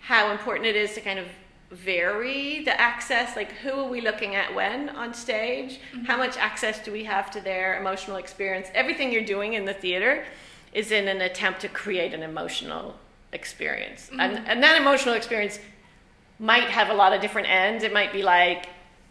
how 0.00 0.30
important 0.32 0.66
it 0.66 0.76
is 0.76 0.94
to 0.94 1.00
kind 1.00 1.18
of 1.18 1.26
vary 1.74 2.62
the 2.62 2.80
access 2.80 3.34
like 3.34 3.50
who 3.52 3.70
are 3.70 3.88
we 3.88 4.00
looking 4.00 4.34
at 4.34 4.54
when 4.54 4.88
on 4.90 5.12
stage? 5.12 5.80
Mm-hmm. 5.92 6.04
How 6.04 6.16
much 6.16 6.36
access 6.36 6.82
do 6.82 6.92
we 6.92 7.04
have 7.04 7.30
to 7.32 7.40
their 7.40 7.78
emotional 7.80 8.16
experience? 8.16 8.68
Everything 8.74 9.12
you're 9.12 9.24
doing 9.24 9.54
in 9.54 9.64
the 9.64 9.74
theater 9.74 10.24
is 10.72 10.92
in 10.92 11.08
an 11.08 11.20
attempt 11.20 11.60
to 11.60 11.68
create 11.68 12.14
an 12.14 12.22
emotional 12.22 12.94
experience. 13.32 14.08
And, 14.18 14.36
mm-hmm. 14.36 14.44
and 14.46 14.62
that 14.62 14.80
emotional 14.80 15.14
experience 15.14 15.58
might 16.38 16.64
have 16.64 16.90
a 16.90 16.94
lot 16.94 17.12
of 17.12 17.20
different 17.20 17.48
ends. 17.48 17.82
It 17.84 17.92
might 17.92 18.12
be 18.12 18.22
like 18.22 18.68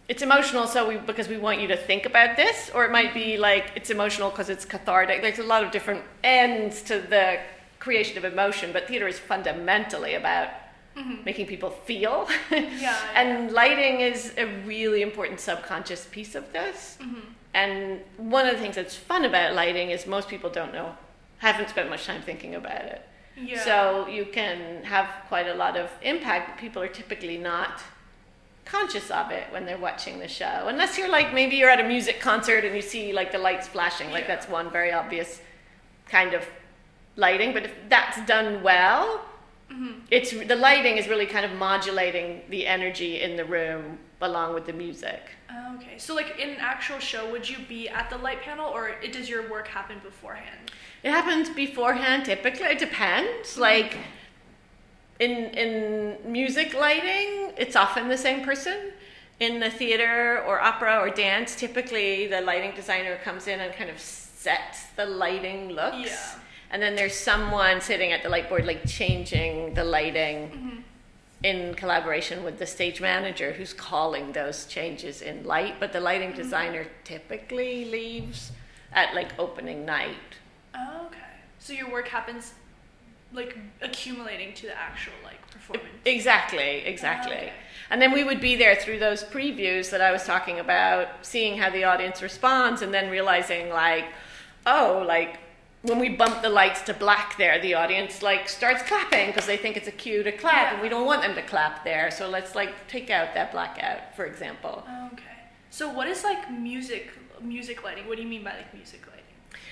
it's 0.09 0.21
emotional 0.21 0.67
so 0.67 0.87
we 0.87 0.97
because 0.97 1.27
we 1.27 1.37
want 1.37 1.61
you 1.61 1.67
to 1.67 1.77
think 1.77 2.05
about 2.05 2.35
this 2.35 2.69
or 2.73 2.85
it 2.85 2.91
might 2.91 3.13
be 3.13 3.37
like 3.37 3.71
it's 3.75 3.89
emotional 3.89 4.29
because 4.29 4.49
it's 4.49 4.65
cathartic. 4.65 5.21
There's 5.21 5.39
a 5.39 5.43
lot 5.43 5.63
of 5.63 5.71
different 5.71 6.01
ends 6.23 6.81
to 6.83 6.99
the 6.99 7.39
creation 7.79 8.17
of 8.17 8.23
emotion 8.23 8.71
but 8.71 8.87
theater 8.87 9.07
is 9.07 9.19
fundamentally 9.19 10.13
about 10.13 10.49
Mm-hmm. 10.97 11.23
making 11.25 11.47
people 11.47 11.71
feel 11.71 12.27
Yeah, 12.51 12.95
and 13.15 13.51
lighting 13.51 14.01
is 14.01 14.33
a 14.37 14.45
really 14.63 15.01
important 15.01 15.39
subconscious 15.39 16.05
piece 16.11 16.35
of 16.35 16.53
this 16.53 16.97
mm-hmm. 17.01 17.19
and 17.55 17.99
one 18.17 18.45
of 18.45 18.53
the 18.55 18.61
things 18.61 18.75
that's 18.75 18.95
fun 18.95 19.25
about 19.25 19.55
lighting 19.55 19.89
is 19.89 20.05
most 20.05 20.27
people 20.29 20.51
don't 20.51 20.71
know 20.71 20.95
haven't 21.39 21.69
spent 21.69 21.89
much 21.89 22.05
time 22.05 22.21
thinking 22.21 22.53
about 22.53 22.83
it 22.85 23.01
Yeah. 23.35 23.63
so 23.63 24.05
you 24.07 24.25
can 24.25 24.83
have 24.83 25.07
quite 25.29 25.47
a 25.47 25.55
lot 25.55 25.75
of 25.77 25.89
impact, 26.03 26.49
but 26.49 26.57
people 26.59 26.81
are 26.83 26.87
typically 27.01 27.37
not 27.39 27.81
conscious 28.65 29.09
of 29.09 29.31
it 29.31 29.45
when 29.51 29.65
they're 29.65 29.77
watching 29.89 30.19
the 30.19 30.27
show. 30.27 30.67
Unless 30.67 30.97
you're 30.97 31.09
like 31.09 31.33
maybe 31.33 31.55
you're 31.55 31.69
at 31.77 31.79
a 31.79 31.87
music 31.87 32.21
concert 32.21 32.63
and 32.65 32.75
you 32.75 32.81
see 32.83 33.11
like 33.13 33.31
the 33.31 33.39
lights 33.39 33.67
flashing, 33.67 34.11
like 34.11 34.25
Yeah. 34.25 34.35
that's 34.35 34.47
one 34.47 34.69
very 34.71 34.91
obvious 34.93 35.41
kind 36.07 36.33
of 36.35 36.43
lighting. 37.15 37.51
But 37.51 37.63
if 37.65 37.73
that's 37.89 38.17
done 38.25 38.61
well, 38.63 39.25
Mm-hmm. 39.73 39.99
it's 40.11 40.31
the 40.31 40.55
lighting 40.55 40.97
is 40.97 41.07
really 41.07 41.25
kind 41.25 41.45
of 41.45 41.53
modulating 41.53 42.41
the 42.49 42.67
energy 42.67 43.21
in 43.21 43.35
the 43.37 43.45
room 43.45 43.97
along 44.21 44.53
with 44.53 44.65
the 44.65 44.73
music. 44.73 45.21
Oh, 45.51 45.75
okay. 45.77 45.97
So, 45.97 46.13
like 46.13 46.39
in 46.39 46.49
an 46.51 46.57
actual 46.59 46.99
show, 46.99 47.31
would 47.31 47.49
you 47.49 47.57
be 47.67 47.89
at 47.89 48.09
the 48.09 48.17
light 48.17 48.41
panel, 48.41 48.69
or 48.69 48.89
it, 48.89 49.11
does 49.13 49.29
your 49.29 49.49
work 49.49 49.67
happen 49.67 49.97
beforehand? 50.03 50.71
It 51.03 51.11
happens 51.11 51.49
beforehand 51.49 52.25
typically. 52.25 52.67
It 52.67 52.79
depends. 52.79 53.51
Mm-hmm. 53.51 53.61
Like 53.61 53.97
in 55.19 55.31
in 55.31 56.31
music 56.31 56.73
lighting, 56.73 57.53
it's 57.57 57.75
often 57.75 58.09
the 58.09 58.17
same 58.17 58.43
person. 58.43 58.91
In 59.39 59.59
the 59.59 59.69
theater 59.69 60.43
or 60.47 60.61
opera 60.61 60.99
or 60.99 61.09
dance, 61.09 61.55
typically 61.55 62.27
the 62.27 62.41
lighting 62.41 62.73
designer 62.75 63.17
comes 63.23 63.47
in 63.47 63.59
and 63.59 63.73
kind 63.73 63.89
of 63.89 63.99
sets 63.99 64.85
the 64.95 65.05
lighting 65.05 65.69
looks. 65.69 66.09
Yeah. 66.09 66.39
And 66.73 66.81
then 66.81 66.95
there's 66.95 67.13
someone 67.15 67.79
sitting 67.81 68.11
at 68.11 68.23
the 68.23 68.29
light 68.29 68.49
board, 68.49 68.65
like 68.65 68.85
changing 68.87 69.75
the 69.75 69.83
lighting 69.83 70.49
Mm-hmm. 70.49 70.79
in 71.43 71.75
collaboration 71.75 72.43
with 72.43 72.57
the 72.57 72.65
stage 72.65 72.99
manager 72.99 73.51
who's 73.53 73.73
calling 73.73 74.31
those 74.31 74.65
changes 74.65 75.21
in 75.21 75.43
light. 75.45 75.75
But 75.79 75.93
the 75.93 75.99
lighting 76.01 76.29
Mm-hmm. 76.29 76.41
designer 76.41 76.87
typically 77.03 77.85
leaves 77.85 78.51
at 78.91 79.13
like 79.13 79.37
opening 79.39 79.85
night. 79.85 80.15
Oh, 80.75 81.05
okay. 81.07 81.19
So 81.59 81.73
your 81.73 81.91
work 81.91 82.07
happens 82.07 82.53
like 83.33 83.57
accumulating 83.81 84.53
to 84.55 84.63
the 84.67 84.77
actual 84.77 85.13
like 85.23 85.41
performance. 85.51 85.89
Exactly, 86.05 86.85
exactly. 86.85 87.35
okay. 87.35 87.53
And 87.91 88.01
then 88.01 88.11
we 88.11 88.23
would 88.23 88.39
be 88.41 88.55
there 88.55 88.75
through 88.75 88.99
those 88.99 89.23
previews 89.23 89.91
that 89.91 90.01
I 90.01 90.11
was 90.11 90.23
talking 90.23 90.59
about, 90.59 91.07
seeing 91.21 91.57
how 91.57 91.69
the 91.69 91.83
audience 91.83 92.21
responds, 92.21 92.81
and 92.81 92.91
then 92.93 93.09
realizing, 93.11 93.69
like, 93.69 94.05
oh, 94.65 95.03
like 95.07 95.39
when 95.83 95.99
we 95.99 96.09
bump 96.09 96.41
the 96.41 96.49
lights 96.49 96.81
to 96.83 96.93
black 96.93 97.37
there, 97.37 97.61
the 97.61 97.73
audience 97.73 98.21
like 98.21 98.47
starts 98.47 98.81
clapping 98.83 99.27
because 99.27 99.45
they 99.45 99.57
think 99.57 99.77
it's 99.77 99.87
a 99.87 99.91
cue 99.91 100.23
to 100.23 100.31
clap, 100.31 100.73
and 100.73 100.81
we 100.81 100.89
don't 100.89 101.05
want 101.05 101.21
them 101.21 101.35
to 101.35 101.41
clap 101.41 101.83
there. 101.83 102.09
So 102.09 102.29
let's 102.29 102.55
like 102.55 102.87
take 102.87 103.09
out 103.09 103.33
that 103.35 103.51
blackout, 103.51 104.15
for 104.15 104.25
example. 104.25 104.83
Okay. 105.13 105.23
So 105.69 105.89
what 105.89 106.07
is 106.07 106.23
like 106.23 106.49
music 106.49 107.11
music 107.41 107.83
lighting? 107.83 108.07
What 108.07 108.15
do 108.15 108.23
you 108.23 108.29
mean 108.29 108.43
by 108.43 108.55
like 108.55 108.73
music 108.73 109.01
lighting? 109.07 109.23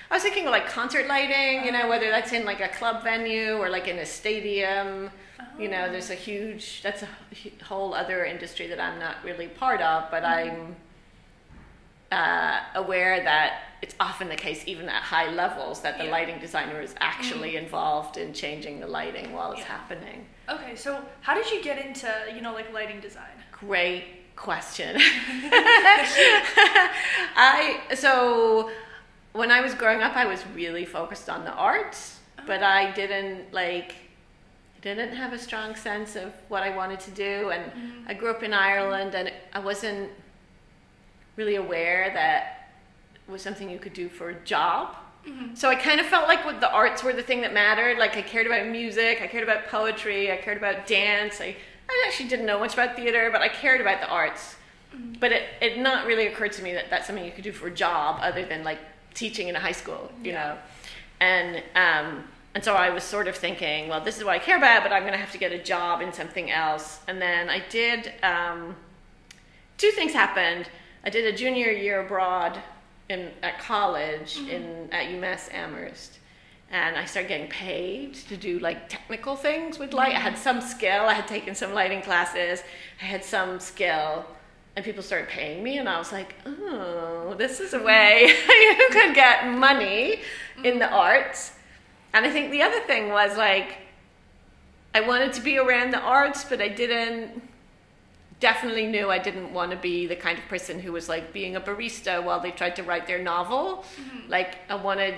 I 0.10 0.16
was 0.16 0.24
thinking 0.24 0.46
like 0.46 0.68
concert 0.68 1.08
lighting, 1.08 1.64
you 1.64 1.72
know, 1.72 1.88
whether 1.88 2.10
that's 2.10 2.34
in 2.34 2.44
like 2.44 2.60
a 2.60 2.68
club 2.68 3.04
venue 3.04 3.54
or 3.54 3.70
like 3.70 3.88
in 3.88 3.98
a 4.00 4.06
stadium. 4.06 5.10
You 5.58 5.70
know, 5.70 5.92
there's 5.92 6.10
a 6.10 6.16
huge, 6.16 6.82
that's 6.82 7.04
a 7.04 7.08
whole 7.64 7.94
other 7.94 8.26
industry 8.26 8.68
that 8.68 8.80
I'm 8.80 9.00
not 9.00 9.18
really 9.24 9.48
part 9.48 9.82
of, 9.82 10.10
but 10.10 10.24
I'm 10.24 10.76
uh, 12.12 12.62
aware 12.76 13.24
that 13.24 13.71
it's 13.82 13.96
often 14.00 14.30
the 14.30 14.36
case, 14.36 14.64
even 14.68 14.88
at 14.90 15.02
high 15.02 15.32
levels, 15.32 15.82
that 15.82 15.98
the 15.98 16.06
Yeah. 16.06 16.12
lighting 16.12 16.40
designer 16.40 16.80
is 16.82 16.94
actually 17.00 17.54
mm. 17.54 17.64
involved 17.64 18.18
in 18.18 18.34
changing 18.34 18.80
the 18.80 18.88
lighting 18.88 19.34
while 19.34 19.52
it's 19.54 19.62
Yeah. 19.62 19.68
happening. 19.68 20.28
Okay, 20.48 20.76
so 20.76 21.04
how 21.22 21.34
did 21.34 21.50
you 21.50 21.64
get 21.64 21.84
into, 21.84 22.14
you 22.34 22.42
know, 22.42 22.54
like 22.54 22.72
lighting 22.72 23.00
design? 23.00 23.32
Great 23.52 24.36
question. 24.36 24.98
I 27.36 27.82
so 27.96 28.70
when 29.34 29.50
I 29.52 29.62
was 29.62 29.74
growing 29.74 30.02
up, 30.02 30.16
I 30.16 30.26
was 30.26 30.46
really 30.48 30.86
focused 30.86 31.30
on 31.30 31.44
the 31.46 31.52
arts, 31.52 32.20
uh-huh. 32.38 32.48
but 32.48 32.64
I 32.64 32.92
didn't 32.92 33.54
like 33.54 33.96
didn't 34.82 35.14
have 35.16 35.32
a 35.32 35.38
strong 35.38 35.76
sense 35.76 36.16
of 36.16 36.34
what 36.50 36.64
I 36.64 36.76
wanted 36.76 37.00
to 37.02 37.12
do, 37.12 37.52
and 37.52 37.72
mm. 37.72 38.04
I 38.08 38.14
grew 38.16 38.32
up 38.32 38.42
in 38.44 38.54
Ireland, 38.54 39.14
and 39.16 39.32
I 39.54 39.60
wasn't 39.60 40.10
really 41.36 41.56
aware 41.56 42.12
that 42.14 42.61
was 43.28 43.42
something 43.42 43.70
you 43.70 43.80
could 43.80 43.94
do 43.94 44.10
for 44.10 44.30
a 44.30 44.36
job. 44.46 44.96
So 45.54 45.70
I 45.70 45.76
kind 45.76 46.00
of 46.00 46.08
felt 46.08 46.28
like 46.28 46.46
with 46.46 46.60
the 46.60 46.72
arts 46.72 47.04
were 47.04 47.14
the 47.14 47.22
thing 47.22 47.42
that 47.42 47.54
mattered. 47.54 48.00
Like 48.00 48.18
I 48.18 48.22
cared 48.22 48.48
about 48.48 48.66
music, 48.68 49.22
I 49.22 49.28
cared 49.28 49.44
about 49.44 49.68
poetry, 49.68 50.32
I 50.32 50.38
cared 50.38 50.58
about 50.58 50.88
dance. 50.88 51.40
I, 51.40 51.56
I 51.88 52.06
actually 52.08 52.30
didn't 52.30 52.46
know 52.46 52.60
much 52.60 52.74
about 52.74 52.96
theater, 52.96 53.30
but 53.32 53.42
I 53.42 53.48
cared 53.48 53.82
about 53.82 54.02
the 54.02 54.08
arts. 54.08 54.56
But 55.20 55.32
it, 55.32 55.44
it 55.62 55.80
not 55.80 56.06
really 56.06 56.28
occurred 56.28 56.54
to 56.54 56.64
me 56.64 56.74
that 56.74 56.90
that's 56.90 57.08
something 57.08 57.24
you 57.24 57.32
could 57.32 57.44
do 57.44 57.52
for 57.52 57.68
a 57.68 57.74
job 57.74 58.20
other 58.22 58.46
than 58.46 58.64
like 58.64 58.80
teaching 59.14 59.48
in 59.48 59.56
a 59.56 59.60
high 59.60 59.72
school, 59.72 60.12
you 60.24 60.34
know. 60.34 60.58
And 61.20 61.64
um, 61.76 62.24
and 62.54 62.64
so 62.64 62.74
I 62.74 62.90
was 62.90 63.04
sort 63.04 63.28
of 63.28 63.36
thinking, 63.36 63.88
well, 63.88 64.04
this 64.04 64.18
is 64.18 64.24
what 64.24 64.34
I 64.34 64.40
care 64.40 64.58
about, 64.58 64.84
but 64.84 64.92
I'm 64.92 65.04
going 65.04 65.14
to 65.14 65.20
have 65.20 65.32
to 65.32 65.38
get 65.38 65.54
a 65.54 65.64
job 65.64 66.02
in 66.02 66.12
something 66.12 66.52
else. 66.52 67.00
And 67.08 67.22
then 67.22 67.48
I 67.50 67.64
did. 67.70 68.12
Um, 68.24 68.76
two 69.78 69.92
things 69.92 70.14
happened. 70.14 70.70
I 71.06 71.10
did 71.10 71.32
a 71.32 71.38
junior 71.38 71.72
year 71.72 72.02
abroad 72.02 72.60
in 73.12 73.32
at 73.44 73.60
college 73.60 74.38
mm-hmm. 74.38 74.50
in 74.50 74.90
at 74.92 75.08
UMass 75.08 75.54
Amherst, 75.54 76.20
and 76.72 76.96
I 76.96 77.06
started 77.06 77.28
getting 77.30 77.50
paid 77.50 78.14
to 78.16 78.38
do 78.38 78.60
like 78.60 78.90
technical 78.90 79.36
things 79.36 79.78
with 79.78 79.94
light. 79.94 80.16
I 80.16 80.20
had 80.20 80.34
mm-hmm. 80.34 80.42
some 80.42 80.62
skill. 80.62 81.04
I 81.04 81.14
had 81.14 81.28
taken 81.28 81.54
some 81.54 81.74
lighting 81.74 82.02
classes. 82.02 82.64
I 83.02 83.06
had 83.06 83.24
some 83.24 83.60
skill, 83.60 84.26
and 84.76 84.86
people 84.86 85.04
started 85.04 85.30
paying 85.30 85.64
me, 85.64 85.78
and 85.78 85.90
I 85.90 85.98
was 86.00 86.12
like, 86.12 86.36
oh, 86.46 87.36
this 87.38 87.60
is 87.60 87.74
a 87.74 87.78
mm-hmm. 87.78 87.86
way 87.86 88.34
you 88.80 88.88
could 88.92 89.14
get 89.14 89.48
money 89.50 90.22
in 90.64 90.80
the 90.80 90.90
arts. 90.90 91.54
And 92.14 92.26
I 92.26 92.32
think 92.32 92.52
the 92.52 92.62
other 92.62 92.82
thing 92.82 93.10
was 93.10 93.38
like, 93.38 93.78
I 94.94 95.02
wanted 95.02 95.32
to 95.34 95.42
be 95.42 95.58
around 95.58 95.92
the 95.92 96.00
arts, 96.00 96.44
but 96.44 96.62
I 96.62 96.68
didn't 96.68 97.42
definitely 98.42 98.88
knew 98.88 99.10
I 99.10 99.20
didn't 99.20 99.54
want 99.54 99.72
to 99.72 99.78
be 99.78 100.08
the 100.08 100.16
kind 100.16 100.38
of 100.38 100.44
person 100.50 100.80
who 100.80 100.92
was 100.92 101.08
like 101.08 101.32
being 101.32 101.56
a 101.56 101.62
barista 101.62 102.22
while 102.22 102.42
they 102.42 102.52
tried 102.52 102.76
to 102.76 102.84
write 102.84 103.08
their 103.08 103.22
novel. 103.22 103.86
Mm-hmm. 103.96 104.30
Like 104.30 104.58
I 104.68 104.76
wanted 104.76 105.16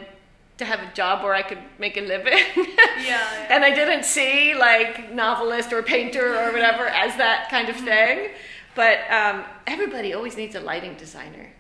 to 0.57 0.65
have 0.65 0.81
a 0.81 0.93
job 0.93 1.23
where 1.23 1.33
I 1.33 1.41
could 1.41 1.57
make 1.79 1.97
a 1.97 2.01
living. 2.01 2.33
yeah. 3.03 3.47
and 3.49 3.63
I 3.65 3.73
didn't 3.73 4.05
see 4.05 4.53
like 4.53 5.11
novelist 5.11 5.73
or 5.73 5.81
painter 5.81 6.35
or 6.35 6.51
whatever 6.51 6.85
as 7.03 7.15
that 7.17 7.49
kind 7.49 7.69
of 7.69 7.77
mm-hmm. 7.77 7.85
thing. 7.85 8.29
But 8.75 8.99
um, 9.09 9.45
everybody 9.65 10.13
always 10.13 10.37
needs 10.37 10.55
a 10.55 10.59
lighting 10.59 10.95
designer. 10.95 11.51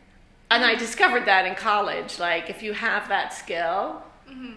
And 0.51 0.63
I 0.63 0.71
mm-hmm. 0.71 0.79
discovered 0.79 1.25
that 1.25 1.45
in 1.45 1.55
college. 1.55 2.19
Like 2.19 2.49
if 2.49 2.61
you 2.61 2.73
have 2.73 3.07
that 3.07 3.33
skill, 3.33 4.03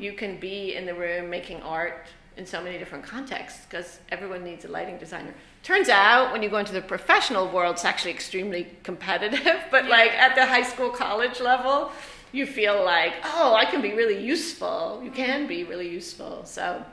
you 0.01 0.13
can 0.13 0.39
be 0.41 0.75
in 0.75 0.87
the 0.87 0.95
room 0.95 1.29
making 1.29 1.61
art 1.63 2.07
in 2.37 2.45
so 2.47 2.63
many 2.63 2.79
different 2.79 3.05
contexts 3.05 3.65
because 3.65 3.99
everyone 4.11 4.45
needs 4.45 4.65
a 4.65 4.69
lighting 4.69 4.99
designer. 4.99 5.35
Turns 5.63 5.89
out 5.89 6.33
when 6.33 6.43
you 6.43 6.51
go 6.51 6.59
into 6.59 6.73
the 6.73 6.83
professional 6.83 7.49
world, 7.49 7.77
it's 7.77 7.85
actually 7.85 8.11
extremely 8.13 8.69
competitive. 8.83 9.63
But 9.71 9.87
like 9.87 10.13
at 10.13 10.35
the 10.35 10.47
high 10.47 10.63
school, 10.63 10.91
college 10.91 11.41
level, 11.41 11.91
you 12.33 12.47
feel 12.47 12.85
like, 12.85 13.15
oh, 13.25 13.55
I 13.55 13.65
can 13.65 13.81
be 13.81 13.95
really 13.95 14.23
useful. 14.23 15.01
You 15.03 15.11
can 15.11 15.47
be 15.47 15.65
really 15.65 15.89
useful. 15.89 16.45
So 16.45 16.85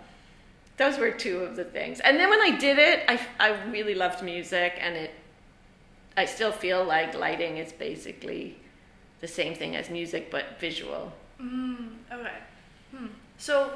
those 0.78 0.98
were 0.98 1.12
two 1.12 1.40
of 1.40 1.56
the 1.56 1.66
things. 1.66 2.00
And 2.00 2.18
then 2.18 2.30
when 2.30 2.42
I 2.42 2.58
did 2.58 2.80
it, 2.80 3.04
I, 3.08 3.20
I 3.40 3.64
really 3.70 3.96
loved 3.96 4.24
music, 4.24 4.74
and 4.80 4.96
it. 4.96 5.12
I 6.16 6.26
still 6.26 6.52
feel 6.52 6.84
like 6.84 7.16
lighting 7.16 7.58
is 7.58 7.72
basically 7.74 8.58
the 9.20 9.28
same 9.28 9.56
thing 9.56 9.76
as 9.76 9.90
music, 9.90 10.30
but 10.30 10.60
visual. 10.60 11.12
Mm, 11.42 11.96
okay. 12.12 12.38
Hmm. 12.96 13.08
So 13.38 13.72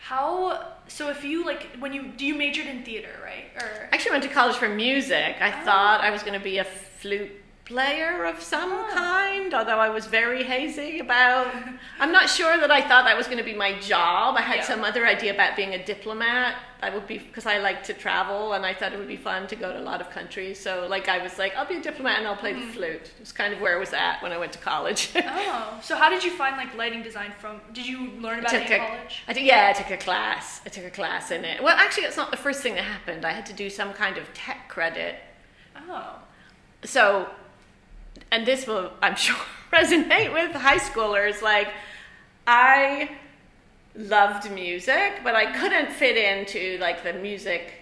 how 0.00 0.66
so 0.88 1.08
if 1.10 1.24
you 1.24 1.44
like 1.44 1.66
when 1.78 1.92
you 1.92 2.08
do 2.08 2.24
you 2.26 2.34
majored 2.34 2.66
in 2.66 2.82
theater, 2.84 3.10
right? 3.22 3.44
Or 3.56 3.88
I 3.90 3.94
actually 3.94 4.12
went 4.12 4.24
to 4.24 4.30
college 4.30 4.56
for 4.56 4.68
music. 4.68 5.36
I 5.40 5.52
Oh. 5.60 5.64
thought 5.64 6.00
I 6.00 6.10
was 6.10 6.22
going 6.22 6.34
to 6.38 6.44
be 6.44 6.58
a 6.58 6.64
flute 6.64 7.30
player 7.70 8.24
of 8.24 8.42
some 8.42 8.72
Oh. 8.72 8.88
kind, 8.92 9.54
although 9.54 9.78
I 9.78 9.88
was 9.88 10.06
very 10.06 10.42
hazy 10.42 10.98
about. 10.98 11.46
I'm 12.00 12.12
not 12.12 12.28
sure 12.28 12.58
that 12.58 12.70
I 12.70 12.80
thought 12.82 13.04
that 13.04 13.16
was 13.16 13.26
going 13.26 13.38
to 13.38 13.44
be 13.44 13.54
my 13.54 13.78
job. 13.78 14.36
I 14.36 14.42
had 14.42 14.56
Yeah. 14.56 14.64
some 14.72 14.82
other 14.82 15.06
idea 15.06 15.32
about 15.32 15.54
being 15.54 15.74
a 15.74 15.82
diplomat. 15.92 16.56
I 16.82 16.88
would 16.90 17.06
be 17.06 17.18
because 17.18 17.46
I 17.46 17.58
like 17.58 17.82
to 17.84 17.94
travel, 17.94 18.54
and 18.54 18.64
I 18.64 18.72
thought 18.72 18.92
it 18.94 18.98
would 18.98 19.14
be 19.18 19.22
fun 19.30 19.46
to 19.48 19.56
go 19.56 19.70
to 19.70 19.78
a 19.78 19.86
lot 19.92 20.00
of 20.00 20.08
countries. 20.10 20.58
So, 20.58 20.86
like, 20.88 21.08
I 21.08 21.18
was 21.22 21.38
like, 21.38 21.54
I'll 21.56 21.66
be 21.66 21.76
a 21.76 21.82
diplomat 21.82 22.18
and 22.18 22.26
I'll 22.26 22.36
play 22.44 22.54
the 22.54 22.60
mm-hmm. 22.60 22.70
flute. 22.70 23.10
It's 23.20 23.32
kind 23.32 23.52
of 23.54 23.60
where 23.60 23.76
I 23.76 23.78
was 23.78 23.92
at 23.92 24.22
when 24.22 24.32
I 24.32 24.38
went 24.38 24.52
to 24.54 24.58
college. 24.58 25.10
Oh, 25.14 25.78
so 25.88 25.94
how 25.94 26.08
did 26.08 26.24
you 26.24 26.30
find 26.30 26.56
like 26.56 26.74
lighting 26.74 27.02
design 27.02 27.32
from? 27.38 27.60
Did 27.72 27.86
you 27.86 27.98
learn 28.26 28.38
about 28.40 28.54
it 28.54 28.66
in 28.66 28.72
a- 28.72 28.86
college? 28.86 29.22
I 29.28 29.32
did, 29.34 29.44
yeah, 29.44 29.72
I 29.72 29.78
took 29.80 29.90
a 29.90 29.98
class. 29.98 30.62
I 30.66 30.70
took 30.70 30.84
a 30.84 30.90
class 30.90 31.30
in 31.30 31.44
it. 31.44 31.62
Well, 31.62 31.76
actually, 31.76 32.04
it's 32.04 32.16
not 32.16 32.30
the 32.30 32.42
first 32.46 32.62
thing 32.62 32.74
that 32.76 32.84
happened. 32.84 33.24
I 33.24 33.32
had 33.32 33.46
to 33.46 33.52
do 33.52 33.68
some 33.70 33.92
kind 33.92 34.16
of 34.16 34.32
tech 34.34 34.68
credit 34.68 35.16
Oh, 35.88 36.18
so 36.84 37.28
and 38.30 38.46
this 38.46 38.66
will 38.66 38.92
i'm 39.02 39.16
sure 39.16 39.36
resonate 39.72 40.32
with 40.32 40.52
high 40.52 40.78
schoolers. 40.78 41.42
Like 41.42 41.68
i 42.46 43.10
loved 43.96 44.50
music 44.50 45.20
but 45.24 45.34
i 45.34 45.46
couldn't 45.58 45.90
fit 45.92 46.16
into 46.16 46.78
like 46.80 47.02
the 47.04 47.12
music. 47.12 47.74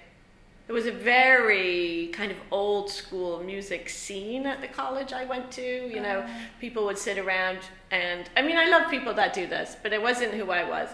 It 0.66 0.72
was 0.72 0.84
a 0.84 0.92
very 0.92 2.10
kind 2.12 2.30
of 2.30 2.36
old 2.50 2.90
school 2.90 3.42
music 3.42 3.88
scene 3.88 4.46
at 4.46 4.60
the 4.60 4.68
college 4.68 5.12
i 5.12 5.24
went 5.24 5.50
to 5.52 5.62
you 5.62 6.00
know. 6.00 6.24
Oh. 6.26 6.30
People 6.60 6.84
would 6.86 6.98
sit 6.98 7.18
around 7.18 7.60
and 7.90 8.28
i 8.36 8.42
mean 8.42 8.56
i 8.56 8.68
love 8.68 8.90
people 8.90 9.14
that 9.14 9.32
do 9.32 9.46
this 9.46 9.76
but 9.82 9.92
it 9.92 10.02
wasn't 10.02 10.34
who 10.34 10.50
i 10.50 10.68
was 10.68 10.88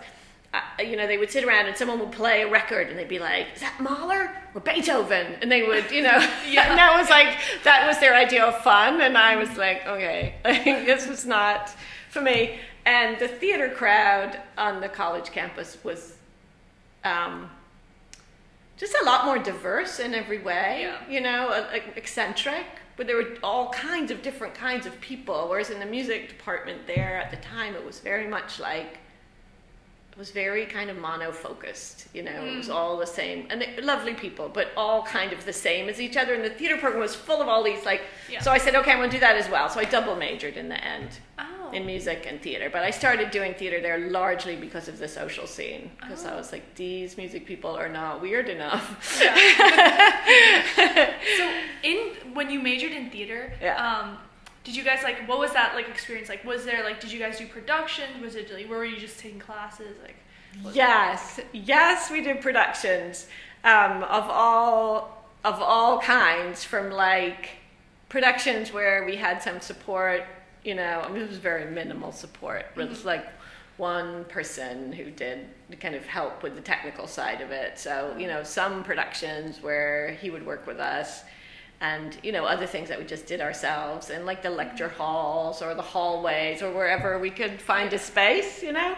I, 0.78 0.82
you 0.82 0.96
know, 0.96 1.06
they 1.06 1.18
would 1.18 1.30
sit 1.30 1.44
around 1.44 1.66
and 1.66 1.76
someone 1.76 1.98
would 1.98 2.12
play 2.12 2.42
a 2.42 2.50
record 2.50 2.88
and 2.88 2.98
they'd 2.98 3.08
be 3.08 3.18
like, 3.18 3.46
"Is 3.54 3.60
that 3.60 3.80
Mahler 3.80 4.30
or 4.54 4.60
Beethoven?" 4.60 5.36
And 5.42 5.50
they 5.50 5.62
would, 5.62 5.90
you 5.90 6.02
know, 6.02 6.16
Yeah. 6.48 6.68
and 6.70 6.78
that 6.78 6.96
was 6.98 7.10
like 7.10 7.36
that 7.64 7.86
was 7.86 7.98
their 7.98 8.14
idea 8.14 8.44
of 8.44 8.56
fun, 8.62 9.00
and 9.00 9.16
I 9.18 9.36
was 9.36 9.56
like, 9.56 9.86
okay, 9.86 10.34
this 10.86 11.06
was 11.08 11.26
not 11.26 11.70
for 12.10 12.20
me. 12.20 12.58
And 12.86 13.18
the 13.18 13.28
theater 13.28 13.68
crowd 13.70 14.38
on 14.58 14.80
the 14.80 14.88
college 14.88 15.30
campus 15.32 15.78
was 15.82 16.16
um, 17.02 17.50
just 18.76 18.94
a 19.00 19.04
lot 19.04 19.24
more 19.24 19.38
diverse 19.38 19.98
in 20.00 20.14
every 20.14 20.38
way, 20.38 20.82
Yeah. 20.82 20.98
you 21.08 21.20
know, 21.20 21.66
eccentric. 21.96 22.66
But 22.96 23.06
there 23.08 23.16
were 23.16 23.36
all 23.42 23.70
kinds 23.70 24.10
of 24.12 24.22
different 24.22 24.54
kinds 24.54 24.86
of 24.86 25.00
people. 25.00 25.46
Whereas 25.48 25.70
in 25.70 25.80
the 25.80 25.86
music 25.86 26.28
department 26.28 26.86
there 26.86 27.16
at 27.16 27.30
the 27.30 27.38
time, 27.38 27.74
it 27.74 27.84
was 27.84 27.98
very 28.00 28.28
much 28.28 28.60
like 28.60 28.98
was 30.16 30.30
very 30.30 30.64
kind 30.66 30.90
of 30.90 30.96
mono 30.98 31.32
focused. 31.32 32.06
You 32.14 32.22
know, 32.22 32.44
it 32.44 32.56
was 32.56 32.70
all 32.70 32.96
the 32.98 33.06
same 33.06 33.46
and 33.50 33.62
it, 33.62 33.82
lovely 33.84 34.14
people, 34.14 34.48
but 34.48 34.68
all 34.76 35.02
kind 35.02 35.32
of 35.32 35.44
the 35.44 35.52
same 35.52 35.88
as 35.88 36.00
each 36.00 36.16
other. 36.16 36.34
And 36.34 36.44
the 36.44 36.50
theater 36.50 36.76
program 36.76 37.00
was 37.00 37.14
full 37.14 37.42
of 37.42 37.48
all 37.48 37.62
these 37.64 37.84
like. 37.84 38.02
Yeah. 38.30 38.40
So 38.40 38.52
I 38.52 38.58
said, 38.58 38.74
okay, 38.76 38.92
I'm 38.92 38.98
going 38.98 39.10
to 39.10 39.16
do 39.16 39.20
that 39.20 39.36
as 39.36 39.48
well. 39.50 39.68
So 39.68 39.80
I 39.80 39.84
double 39.84 40.14
majored 40.16 40.56
in 40.56 40.68
the 40.68 40.82
end 40.84 41.10
Oh. 41.36 41.70
in 41.72 41.84
music 41.84 42.26
and 42.28 42.40
theater. 42.40 42.70
But 42.70 42.84
I 42.84 42.90
started 42.90 43.32
doing 43.32 43.54
theater 43.54 43.80
there 43.80 43.98
largely 44.10 44.54
because 44.54 44.86
of 44.86 44.98
the 44.98 45.08
social 45.08 45.46
scene. 45.48 45.90
Because 46.00 46.24
I 46.24 46.32
Oh. 46.32 46.36
was 46.36 46.52
like, 46.52 46.74
these 46.76 47.16
music 47.16 47.44
people 47.44 47.76
are 47.76 47.88
not 47.88 48.20
weird 48.20 48.48
enough. 48.48 49.12
So 51.36 51.52
in 51.82 52.34
when 52.34 52.50
you 52.50 52.60
majored 52.60 52.92
in 52.92 53.10
theater, 53.10 53.52
Yeah. 53.60 53.76
um, 53.76 54.18
did 54.64 54.74
you 54.74 54.82
guys 54.82 55.02
like 55.02 55.28
what 55.28 55.38
was 55.38 55.52
that 55.52 55.74
like 55.74 55.88
experience 55.88 56.28
like? 56.28 56.44
Was 56.44 56.64
there 56.64 56.82
like 56.82 57.00
did 57.00 57.12
you 57.12 57.18
guys 57.18 57.38
do 57.38 57.46
productions? 57.46 58.20
Was 58.20 58.34
it 58.34 58.52
like 58.52 58.68
were 58.68 58.84
you 58.84 58.98
just 58.98 59.18
taking 59.20 59.38
classes 59.38 59.96
like? 60.02 60.16
Yes, 60.72 61.40
yes, 61.52 62.10
we 62.10 62.20
did 62.20 62.40
productions 62.40 63.26
um, 63.64 64.04
of 64.04 64.24
all 64.30 65.24
of 65.44 65.60
all 65.60 66.00
kinds, 66.00 66.64
from 66.64 66.90
like 66.90 67.50
productions 68.08 68.72
where 68.72 69.04
we 69.04 69.16
had 69.16 69.42
some 69.42 69.60
support. 69.60 70.24
You 70.64 70.74
know, 70.74 71.02
I 71.04 71.10
mean, 71.10 71.22
it 71.22 71.28
was 71.28 71.38
very 71.38 71.70
minimal 71.70 72.12
support. 72.12 72.66
It 72.76 72.88
was 72.88 73.04
like 73.04 73.26
one 73.76 74.24
person 74.26 74.92
who 74.92 75.10
did 75.10 75.46
kind 75.80 75.94
of 75.94 76.06
help 76.06 76.42
with 76.42 76.54
the 76.54 76.60
technical 76.62 77.06
side 77.06 77.40
of 77.40 77.50
it. 77.50 77.78
So 77.78 78.14
you 78.18 78.26
know, 78.26 78.42
some 78.42 78.84
productions 78.84 79.62
where 79.62 80.12
he 80.12 80.30
would 80.30 80.46
work 80.46 80.66
with 80.66 80.78
us. 80.78 81.22
And 81.88 82.16
you 82.22 82.32
know 82.32 82.44
other 82.54 82.66
things 82.74 82.88
that 82.90 82.98
we 82.98 83.04
just 83.04 83.26
did 83.26 83.40
ourselves, 83.48 84.04
in 84.10 84.24
like 84.30 84.40
the 84.42 84.50
lecture 84.62 84.88
halls 84.88 85.60
or 85.64 85.74
the 85.74 85.82
hallways 85.94 86.62
or 86.62 86.70
wherever 86.78 87.18
we 87.18 87.30
could 87.40 87.60
find 87.60 87.92
a 87.92 87.98
space, 87.98 88.62
you 88.62 88.72
know. 88.72 88.92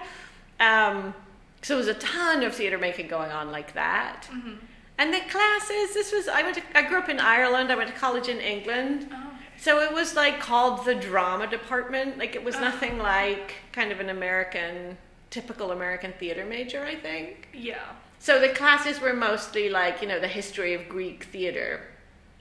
Um, 0.61 1.14
so 1.62 1.69
there 1.75 1.78
was 1.85 1.88
a 1.97 1.99
ton 1.99 2.43
of 2.45 2.55
theater 2.55 2.78
making 2.78 3.09
going 3.09 3.33
on 3.40 3.50
like 3.50 3.71
that. 3.75 4.28
Mhm. 4.31 4.59
And 4.99 5.12
the 5.12 5.21
classes, 5.35 5.87
this 5.95 6.12
was 6.12 6.28
I 6.28 6.43
went 6.43 6.57
to, 6.59 6.62
I 6.81 6.83
grew 6.88 6.99
up 6.99 7.09
in 7.09 7.19
Ireland. 7.38 7.73
I 7.73 7.75
went 7.75 7.90
to 7.95 7.99
college 8.07 8.28
in 8.28 8.40
England. 8.40 9.09
Oh. 9.12 9.16
So 9.59 9.81
it 9.81 9.93
was 9.93 10.14
like 10.14 10.38
called 10.40 10.85
the 10.85 10.95
drama 10.95 11.47
department. 11.59 12.19
Like 12.19 12.35
it 12.37 12.45
was 12.45 12.57
Oh. 12.57 12.61
nothing 12.61 12.99
like 12.99 13.49
kind 13.73 13.90
of 13.90 13.99
an 14.00 14.11
American 14.11 14.97
typical 15.31 15.73
American 15.73 16.12
theater 16.21 16.45
major, 16.57 16.83
I 16.85 16.95
think. 16.95 17.49
Yeah. 17.52 17.87
So 18.21 18.38
the 18.47 18.50
classes 18.61 19.00
were 19.00 19.12
mostly 19.28 19.69
like, 19.81 20.00
you 20.02 20.09
know, 20.09 20.21
the 20.21 20.28
history 20.40 20.73
of 20.78 20.88
Greek 20.88 21.25
theater 21.35 21.73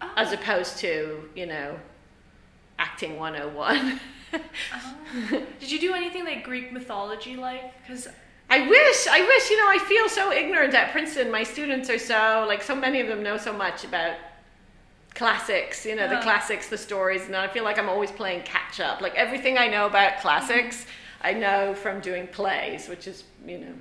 Oh. 0.07 0.21
as 0.21 0.31
opposed 0.31 0.77
to, 0.79 1.29
you 1.35 1.45
know, 1.45 1.77
acting 2.79 3.17
101. 3.17 3.99
Oh. 4.33 4.95
Did 5.59 5.71
you 5.71 5.79
do 5.79 5.93
anything 5.93 6.25
like 6.25 6.43
Greek 6.43 6.71
mythology 6.73 7.35
like? 7.35 7.73
Because 7.81 8.07
I 8.49 8.67
wish, 8.67 9.07
I 9.07 9.21
wish, 9.21 9.49
you 9.49 9.57
know, 9.57 9.69
I 9.69 9.79
feel 9.79 10.07
so 10.09 10.31
ignorant 10.31 10.73
at 10.73 10.91
Princeton. 10.91 11.31
My 11.31 11.43
students 11.43 11.89
are 11.89 11.97
so, 11.97 12.45
like, 12.47 12.61
so 12.61 12.75
many 12.75 12.99
of 12.99 13.07
them 13.07 13.23
know 13.23 13.37
so 13.37 13.53
much 13.53 13.83
about 13.83 14.17
classics, 15.13 15.85
you 15.85 15.95
know, 15.95 16.07
the 16.07 16.15
Uh-huh. 16.15 16.23
classics, 16.23 16.67
the 16.69 16.77
stories, 16.77 17.25
and 17.25 17.35
I 17.35 17.47
feel 17.47 17.63
like 17.63 17.79
I'm 17.79 17.89
always 17.89 18.11
playing 18.11 18.43
catch 18.43 18.79
up. 18.79 19.01
Like, 19.01 19.15
everything 19.15 19.57
I 19.57 19.67
know 19.67 19.85
about 19.85 20.19
classics, 20.19 20.85
I 21.21 21.33
know 21.33 21.73
from 21.73 22.01
doing 22.01 22.27
plays, 22.27 22.89
which 22.89 23.07
is, 23.07 23.23
you 23.47 23.57
know, 23.59 23.73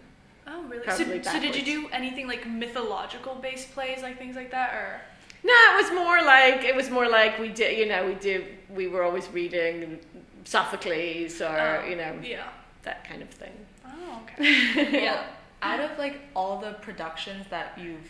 oh 0.47 0.63
really? 0.63 0.87
So, 1.23 1.33
so 1.33 1.41
did 1.41 1.57
you 1.57 1.65
do 1.65 1.89
anything 1.89 2.29
like 2.29 2.47
mythological 2.47 3.35
based 3.35 3.73
plays 3.73 4.03
like 4.03 4.19
things 4.19 4.37
like 4.37 4.51
that 4.53 4.73
or? 4.75 5.01
No, 5.45 5.53
it 5.53 5.77
was 5.83 5.93
more 5.93 6.21
like, 6.23 6.65
it 6.65 6.75
was 6.75 6.91
more 6.91 7.09
like 7.09 7.39
we 7.39 7.49
did, 7.51 7.79
you 7.79 7.87
know, 7.87 8.07
we 8.07 8.15
did, 8.15 8.45
we 8.71 8.89
were 8.89 9.03
always 9.03 9.29
reading 9.29 9.99
Sophocles 10.45 11.41
or, 11.41 11.81
Oh, 11.83 11.89
you 11.89 11.97
know, 11.97 12.19
Yeah. 12.23 12.49
that 12.83 13.05
kind 13.09 13.23
of 13.23 13.29
thing. 13.31 13.53
Oh 13.87 14.21
okay. 14.25 15.03
Yeah. 15.05 15.25
Out 15.63 15.81
of 15.81 15.99
like 15.99 16.21
all 16.35 16.61
the 16.61 16.73
productions 16.87 17.47
that 17.51 17.79
you've 17.79 18.09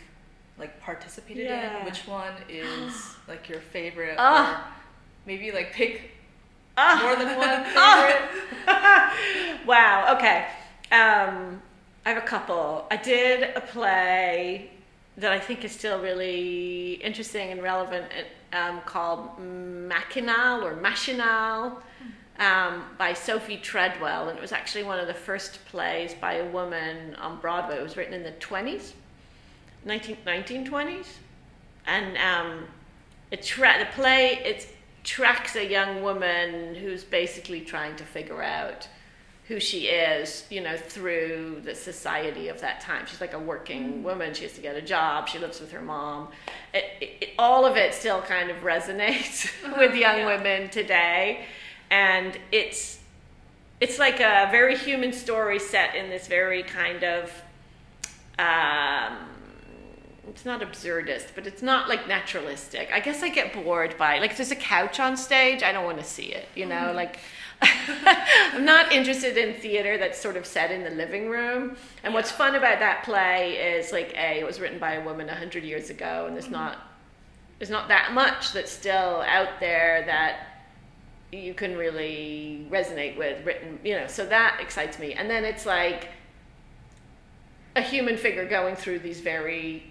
like 0.57 0.79
participated 0.81 1.45
Yeah. 1.45 1.79
in, 1.79 1.85
which 1.85 2.07
one 2.07 2.33
is 2.49 2.93
like 3.27 3.47
your 3.49 3.59
favorite? 3.61 4.15
Ah. 4.17 4.65
Or 4.67 4.71
maybe 5.25 5.51
like 5.51 5.71
pick 5.73 6.11
Ah. 6.77 6.99
more 7.03 7.15
than 7.15 7.37
one 7.37 7.49
Ah. 7.75 9.13
favorite. 9.15 9.67
wow. 9.67 10.15
Okay. 10.17 10.47
Um, 10.91 11.61
I 12.05 12.09
have 12.11 12.23
a 12.23 12.25
couple. 12.25 12.85
I 12.91 12.97
did 12.97 13.55
a 13.55 13.61
play 13.61 14.69
that 15.17 15.31
I 15.31 15.39
think 15.39 15.63
is 15.63 15.71
still 15.71 16.01
really 16.01 16.93
interesting 16.95 17.51
and 17.51 17.61
relevant 17.61 18.05
um, 18.53 18.81
called 18.85 19.37
Machinal 19.39 20.63
or 20.63 20.75
Machinal 20.75 21.77
um, 22.39 22.83
by 22.97 23.13
Sophie 23.13 23.57
Treadwell. 23.57 24.29
And 24.29 24.37
it 24.37 24.41
was 24.41 24.51
actually 24.51 24.83
one 24.83 24.99
of 24.99 25.07
the 25.07 25.13
first 25.13 25.63
plays 25.65 26.13
by 26.13 26.35
a 26.35 26.45
woman 26.45 27.15
on 27.15 27.39
Broadway. 27.39 27.77
It 27.77 27.83
was 27.83 27.95
written 27.95 28.13
in 28.13 28.23
the 28.23 28.33
20s, 28.33 28.91
19, 29.85 30.17
1920s. 30.25 31.07
And 31.87 32.17
um, 32.17 32.65
it 33.31 33.43
tra- 33.43 33.79
the 33.79 33.85
play 33.93 34.41
it 34.43 34.67
tracks 35.03 35.55
a 35.55 35.65
young 35.65 36.01
woman 36.01 36.75
who's 36.75 37.03
basically 37.03 37.61
trying 37.61 37.95
to 37.95 38.03
figure 38.03 38.41
out 38.41 38.87
who 39.47 39.59
she 39.59 39.87
is, 39.87 40.45
you 40.49 40.59
know, 40.61 40.75
through 40.75 41.61
the 41.63 41.75
society 41.75 42.47
of 42.47 42.59
that 42.61 42.81
time. 42.81 43.05
She's 43.05 43.21
like 43.21 43.33
a 43.33 43.39
working 43.39 43.93
mm. 43.93 44.01
woman. 44.01 44.33
She 44.33 44.43
has 44.43 44.53
to 44.53 44.61
get 44.61 44.75
a 44.75 44.81
job. 44.81 45.27
She 45.27 45.37
lives 45.37 45.59
with 45.59 45.71
her 45.71 45.81
mom. 45.81 46.29
It, 46.73 46.85
it, 46.99 47.09
it- 47.21 47.29
all 47.37 47.65
of 47.65 47.77
it 47.77 47.93
still 47.93 48.21
kind 48.21 48.49
of 48.49 48.57
resonates 48.57 49.45
uh-huh. 49.65 49.75
with 49.77 49.95
young 49.95 50.19
yeah. 50.19 50.25
women 50.25 50.69
today, 50.69 51.45
and 51.91 52.37
it's 52.51 52.99
it's 53.79 53.99
like 53.99 54.19
a 54.19 54.47
very 54.51 54.77
human 54.77 55.11
story 55.11 55.59
set 55.59 55.95
in 55.95 56.09
this 56.09 56.27
very 56.27 56.63
kind 56.63 57.03
of 57.03 57.29
um, 58.39 59.17
it's 60.27 60.45
not 60.45 60.61
absurdist, 60.61 61.27
but 61.35 61.45
it's 61.45 61.61
not 61.61 61.87
like 61.87 62.07
naturalistic. 62.07 62.89
I 62.91 62.99
guess 62.99 63.21
I 63.21 63.29
get 63.29 63.53
bored 63.53 63.95
by 63.97 64.19
like 64.19 64.31
if 64.31 64.37
there's 64.37 64.51
a 64.51 64.55
couch 64.55 64.99
on 64.99 65.15
stage, 65.15 65.61
I 65.61 65.71
don't 65.71 65.85
want 65.85 65.99
to 65.99 66.03
see 66.03 66.33
it. 66.33 66.47
You 66.55 66.65
know, 66.65 66.75
mm-hmm. 66.75 66.95
like 66.95 67.19
I'm 67.61 68.65
not 68.65 68.91
interested 68.91 69.37
in 69.37 69.59
theater 69.59 69.97
that's 69.97 70.19
sort 70.19 70.37
of 70.37 70.45
set 70.45 70.71
in 70.71 70.83
the 70.83 70.89
living 70.89 71.29
room. 71.29 71.77
And 72.03 72.13
what's 72.13 72.31
fun 72.31 72.55
about 72.55 72.79
that 72.79 73.03
play 73.03 73.55
is 73.77 73.91
like 73.91 74.13
a 74.15 74.39
it 74.39 74.45
was 74.45 74.59
written 74.59 74.79
by 74.79 74.93
a 74.93 75.03
woman 75.03 75.27
hundred 75.27 75.63
years 75.63 75.89
ago, 75.89 76.25
and 76.27 76.35
there's 76.35 76.49
not 76.49 76.77
there's 77.59 77.69
not 77.69 77.87
that 77.87 78.13
much 78.13 78.53
that's 78.53 78.71
still 78.71 79.21
out 79.27 79.59
there 79.59 80.03
that 80.05 80.47
you 81.31 81.53
can 81.53 81.75
really 81.77 82.67
resonate 82.69 83.17
with 83.17 83.45
written 83.45 83.79
you 83.83 83.95
know 83.95 84.07
so 84.07 84.25
that 84.25 84.59
excites 84.61 84.99
me. 84.99 85.13
And 85.13 85.29
then 85.29 85.45
it's 85.45 85.65
like 85.65 86.09
a 87.75 87.81
human 87.81 88.17
figure 88.17 88.45
going 88.45 88.75
through 88.75 88.99
these 88.99 89.19
very 89.19 89.83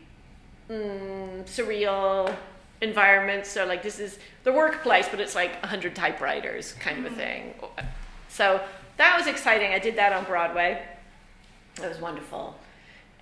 mm, 0.71 1.45
surreal 1.45 2.35
environments. 2.81 3.51
So 3.51 3.67
like 3.67 3.83
this 3.83 3.99
is 3.99 4.19
the 4.43 4.53
workplace 4.53 5.09
but 5.09 5.21
it's 5.21 5.35
like 5.35 5.61
100 5.63 5.95
typewriters 5.95 6.73
kind 6.75 7.05
of 7.05 7.13
a 7.13 7.17
thing. 7.17 7.55
So 8.29 8.61
that 8.97 9.17
was 9.17 9.27
exciting. 9.27 9.73
I 9.73 9.79
did 9.79 9.97
that 9.97 10.13
on 10.13 10.25
broadway. 10.25 10.83
It 11.83 11.89
was 11.89 11.99
wonderful. 12.01 12.57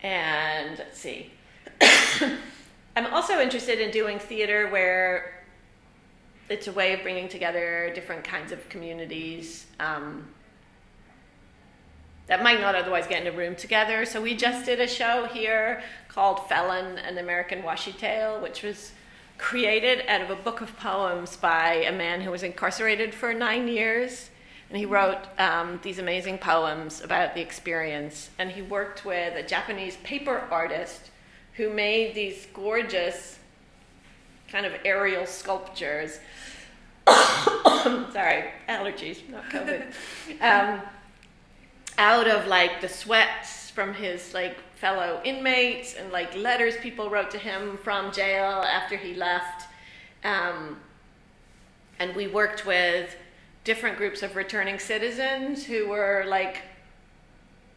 And 0.02 0.78
let's 0.78 0.98
see. 0.98 1.32
I'm 2.96 3.06
also 3.12 3.40
interested 3.40 3.80
in 3.80 3.90
doing 3.90 4.18
theater 4.18 4.68
where 4.68 5.42
it's 6.48 6.66
a 6.66 6.72
way 6.72 6.92
of 6.92 7.02
bringing 7.02 7.28
together 7.28 7.90
different 7.94 8.24
kinds 8.24 8.52
of 8.52 8.68
communities 8.68 9.66
um, 9.80 10.26
that 12.26 12.42
might 12.42 12.60
not 12.60 12.74
otherwise 12.74 13.06
get 13.06 13.22
in 13.26 13.32
a 13.32 13.36
room 13.36 13.56
together. 13.56 14.04
So 14.04 14.20
we 14.20 14.36
just 14.36 14.66
did 14.66 14.80
a 14.80 14.86
show 14.86 15.26
here 15.26 15.82
called 16.08 16.46
Felon, 16.48 16.98
an 16.98 17.18
American 17.18 17.62
Washi 17.62 17.96
Tale, 17.96 18.40
which 18.40 18.62
was 18.62 18.92
created 19.38 20.04
out 20.08 20.22
of 20.22 20.30
a 20.30 20.36
book 20.36 20.60
of 20.60 20.76
poems 20.76 21.36
by 21.36 21.74
a 21.74 21.92
man 21.92 22.20
who 22.20 22.30
was 22.30 22.42
incarcerated 22.42 23.14
for 23.14 23.34
nine 23.34 23.68
years. 23.68 24.30
And 24.68 24.78
he 24.78 24.86
wrote 24.86 25.18
um, 25.38 25.80
these 25.82 25.98
amazing 25.98 26.38
poems 26.38 27.02
about 27.02 27.34
the 27.34 27.40
experience. 27.40 28.30
And 28.38 28.50
he 28.50 28.62
worked 28.62 29.04
with 29.04 29.36
a 29.36 29.42
Japanese 29.42 29.96
paper 29.98 30.46
artist 30.50 31.10
who 31.54 31.70
made 31.70 32.14
these 32.14 32.46
gorgeous 32.54 33.38
kind 34.48 34.64
of 34.64 34.72
aerial 34.84 35.26
sculptures. 35.26 36.18
Sorry, 37.08 38.44
allergies, 38.68 39.28
not 39.28 39.44
COVID. 39.50 39.92
Um, 40.40 40.80
out 41.98 42.26
of 42.26 42.46
like 42.46 42.80
the 42.80 42.88
sweats 42.88 43.70
from 43.70 43.94
his 43.94 44.32
like 44.32 44.56
fellow 44.82 45.20
inmates 45.22 45.94
and 45.94 46.10
like 46.10 46.34
letters 46.34 46.76
people 46.78 47.08
wrote 47.08 47.30
to 47.30 47.38
him 47.38 47.78
from 47.84 48.10
jail 48.10 48.64
after 48.66 48.96
he 48.96 49.14
left. 49.14 49.68
Um, 50.24 50.76
and 52.00 52.16
we 52.16 52.26
worked 52.26 52.66
with 52.66 53.14
different 53.62 53.96
groups 53.96 54.24
of 54.24 54.34
returning 54.34 54.80
citizens 54.80 55.64
who 55.64 55.88
were 55.88 56.24
like 56.26 56.62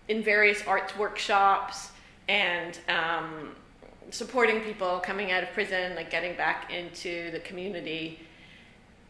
in 0.07 0.23
various 0.23 0.65
arts 0.65 0.97
workshops 0.97 1.91
and 2.27 2.79
um, 2.89 3.51
supporting 4.09 4.61
people 4.61 4.99
coming 4.99 5.31
out 5.31 5.43
of 5.43 5.51
prison, 5.51 5.95
like 5.95 6.09
getting 6.09 6.35
back 6.35 6.73
into 6.73 7.29
the 7.29 7.39
community. 7.41 8.19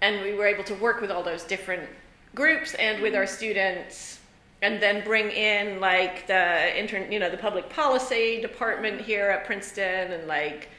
And 0.01 0.21
we 0.21 0.33
were 0.33 0.47
able 0.47 0.65
to 0.65 0.75
work 0.75 0.99
with 0.99 1.11
all 1.11 1.23
those 1.23 1.45
different 1.45 1.87
groups 2.35 2.73
and 2.73 3.01
with 3.01 3.15
our 3.15 3.25
students 3.25 4.14
and 4.61 4.81
then 4.81 5.03
bring 5.03 5.29
in 5.29 5.79
like 5.79 6.27
the 6.27 6.79
intern, 6.79 7.11
you 7.11 7.19
know, 7.19 7.29
the 7.29 7.37
public 7.37 7.69
policy 7.69 8.41
department 8.41 9.01
here 9.01 9.29
at 9.29 9.45
Princeton, 9.45 10.11
and 10.11 10.27
like, 10.27 10.69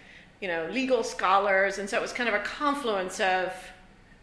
you 0.41 0.49
know, 0.49 0.69
legal 0.71 1.03
scholars, 1.03 1.79
and 1.79 1.89
so 1.89 1.97
it 1.97 2.03
was 2.03 2.12
kind 2.12 2.29
of 2.29 2.35
a 2.35 2.45
confluence 2.45 3.21
of 3.21 3.53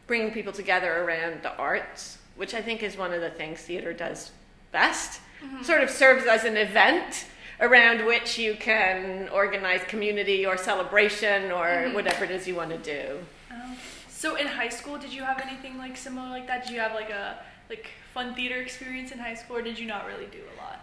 bringing 0.07 0.31
people 0.31 0.51
together 0.51 1.03
around 1.03 1.41
the 1.43 1.55
arts, 1.57 2.17
which 2.35 2.53
I 2.53 2.61
think 2.61 2.83
is 2.83 2.97
one 2.97 3.13
of 3.13 3.21
the 3.21 3.29
things 3.29 3.61
theater 3.61 3.93
does 3.93 4.31
best. 4.71 5.21
Sort 5.61 5.83
of 5.83 5.89
serves 5.89 6.25
as 6.25 6.45
an 6.45 6.55
event 6.55 7.25
around 7.59 8.05
which 8.05 8.37
you 8.37 8.55
can 8.55 9.27
organize 9.29 9.83
community 9.83 10.45
or 10.45 10.57
celebration 10.57 11.51
or 11.51 11.89
whatever 11.91 12.23
it 12.23 12.31
is 12.31 12.47
you 12.47 12.55
want 12.55 12.69
to 12.69 12.77
do. 12.77 13.19
Um, 13.51 13.75
so 14.07 14.35
in 14.35 14.47
high 14.47 14.69
school, 14.69 14.97
did 14.97 15.13
you 15.13 15.21
have 15.23 15.41
anything 15.41 15.77
like 15.77 15.97
similar 15.97 16.29
like 16.29 16.47
that? 16.47 16.63
Did 16.63 16.73
you 16.73 16.79
have 16.79 16.93
like 16.93 17.09
a 17.09 17.39
like 17.69 17.89
fun 18.13 18.35
theater 18.35 18.61
experience 18.61 19.11
in 19.11 19.19
high 19.19 19.35
school, 19.35 19.57
or 19.57 19.61
did 19.61 19.79
you 19.79 19.87
not 19.87 20.05
really 20.05 20.27
do 20.27 20.39
a 20.39 20.55
lot? 20.61 20.79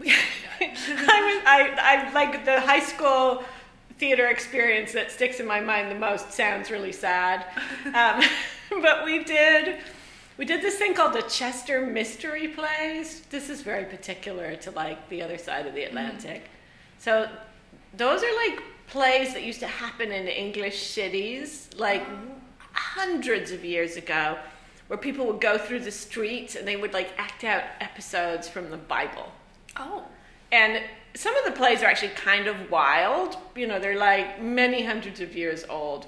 I 0.60 0.70
was 0.70 1.42
I, 1.46 1.74
I 1.80 2.12
like 2.12 2.44
the 2.44 2.60
high 2.60 2.80
school 2.80 3.44
theater 3.98 4.28
experience 4.28 4.92
that 4.92 5.10
sticks 5.10 5.40
in 5.40 5.46
my 5.46 5.60
mind 5.60 5.90
the 5.90 5.98
most 5.98 6.32
sounds 6.32 6.70
really 6.70 6.92
sad. 6.92 7.44
Um, 7.94 8.22
but 8.82 9.04
we 9.04 9.24
did 9.24 9.78
we 10.36 10.44
did 10.44 10.62
this 10.62 10.76
thing 10.76 10.94
called 10.94 11.14
the 11.14 11.22
chester 11.22 11.86
mystery 11.86 12.48
plays 12.48 13.22
this 13.30 13.48
is 13.48 13.62
very 13.62 13.84
particular 13.84 14.56
to 14.56 14.70
like 14.72 15.08
the 15.08 15.22
other 15.22 15.38
side 15.38 15.66
of 15.66 15.74
the 15.74 15.84
atlantic. 15.84 16.44
So 16.98 17.28
those 17.96 18.22
are 18.22 18.36
like 18.46 18.62
plays 18.88 19.32
that 19.34 19.42
used 19.42 19.60
to 19.60 19.66
happen 19.66 20.12
in 20.12 20.26
english 20.28 20.86
cities 20.86 21.68
like 21.76 22.06
hundreds 22.72 23.50
of 23.50 23.64
years 23.64 23.96
ago 23.96 24.38
where 24.88 24.98
people 24.98 25.26
would 25.26 25.40
go 25.40 25.56
through 25.58 25.80
the 25.80 25.90
streets 25.90 26.56
and 26.56 26.66
they 26.66 26.76
would 26.76 26.92
like 26.92 27.10
act 27.18 27.44
out 27.44 27.62
episodes 27.80 28.48
from 28.48 28.70
the 28.70 28.76
bible 28.76 29.30
Oh. 29.76 30.04
and 30.50 30.82
some 31.14 31.36
of 31.36 31.44
the 31.44 31.52
plays 31.52 31.82
are 31.82 31.86
actually 31.86 32.10
kind 32.10 32.46
of 32.46 32.70
wild. 32.70 33.36
You 33.56 33.66
know, 33.66 33.78
they're 33.80 33.98
like 33.98 34.40
many 34.40 34.84
hundreds 34.84 35.20
of 35.20 35.34
years 35.34 35.64
old. 35.68 36.06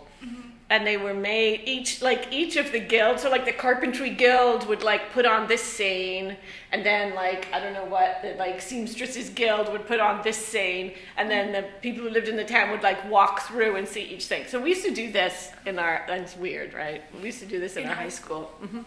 And 0.70 0.86
they 0.86 0.96
were 0.96 1.14
made 1.14 1.62
each 1.66 2.00
like 2.00 2.28
each 2.32 2.56
of 2.56 2.70
the 2.70 2.78
guilds, 2.78 3.22
so 3.22 3.28
like 3.30 3.44
the 3.44 3.52
carpentry 3.52 4.10
guild 4.10 4.68
would 4.68 4.84
like 4.84 5.10
put 5.12 5.26
on 5.26 5.48
this 5.48 5.60
scene, 5.60 6.36
and 6.70 6.86
then 6.86 7.12
like 7.16 7.48
I 7.52 7.58
don't 7.58 7.74
know 7.74 7.86
what 7.86 8.22
the 8.22 8.34
like 8.34 8.60
seamstresses 8.62 9.30
guild 9.30 9.72
would 9.72 9.84
put 9.88 9.98
on 9.98 10.22
this 10.22 10.36
scene, 10.36 10.92
and 11.16 11.28
then 11.28 11.50
the 11.50 11.64
people 11.82 12.04
who 12.04 12.10
lived 12.10 12.28
in 12.28 12.36
the 12.36 12.44
town 12.44 12.70
would 12.70 12.84
like 12.84 13.10
walk 13.10 13.40
through 13.48 13.74
and 13.76 13.88
see 13.88 14.02
each 14.02 14.26
thing. 14.26 14.44
So 14.46 14.60
we 14.60 14.68
used 14.70 14.84
to 14.84 14.94
do 14.94 15.10
this 15.10 15.50
in 15.66 15.80
our. 15.80 16.04
That's 16.06 16.36
weird, 16.36 16.72
right? 16.72 17.02
We 17.18 17.26
used 17.26 17.40
to 17.40 17.46
do 17.46 17.58
this 17.58 17.74
in, 17.76 17.82
In 17.82 17.88
our 17.88 17.96
high 17.96 18.02
high 18.04 18.08
school. 18.08 18.44
hmm 18.60 18.82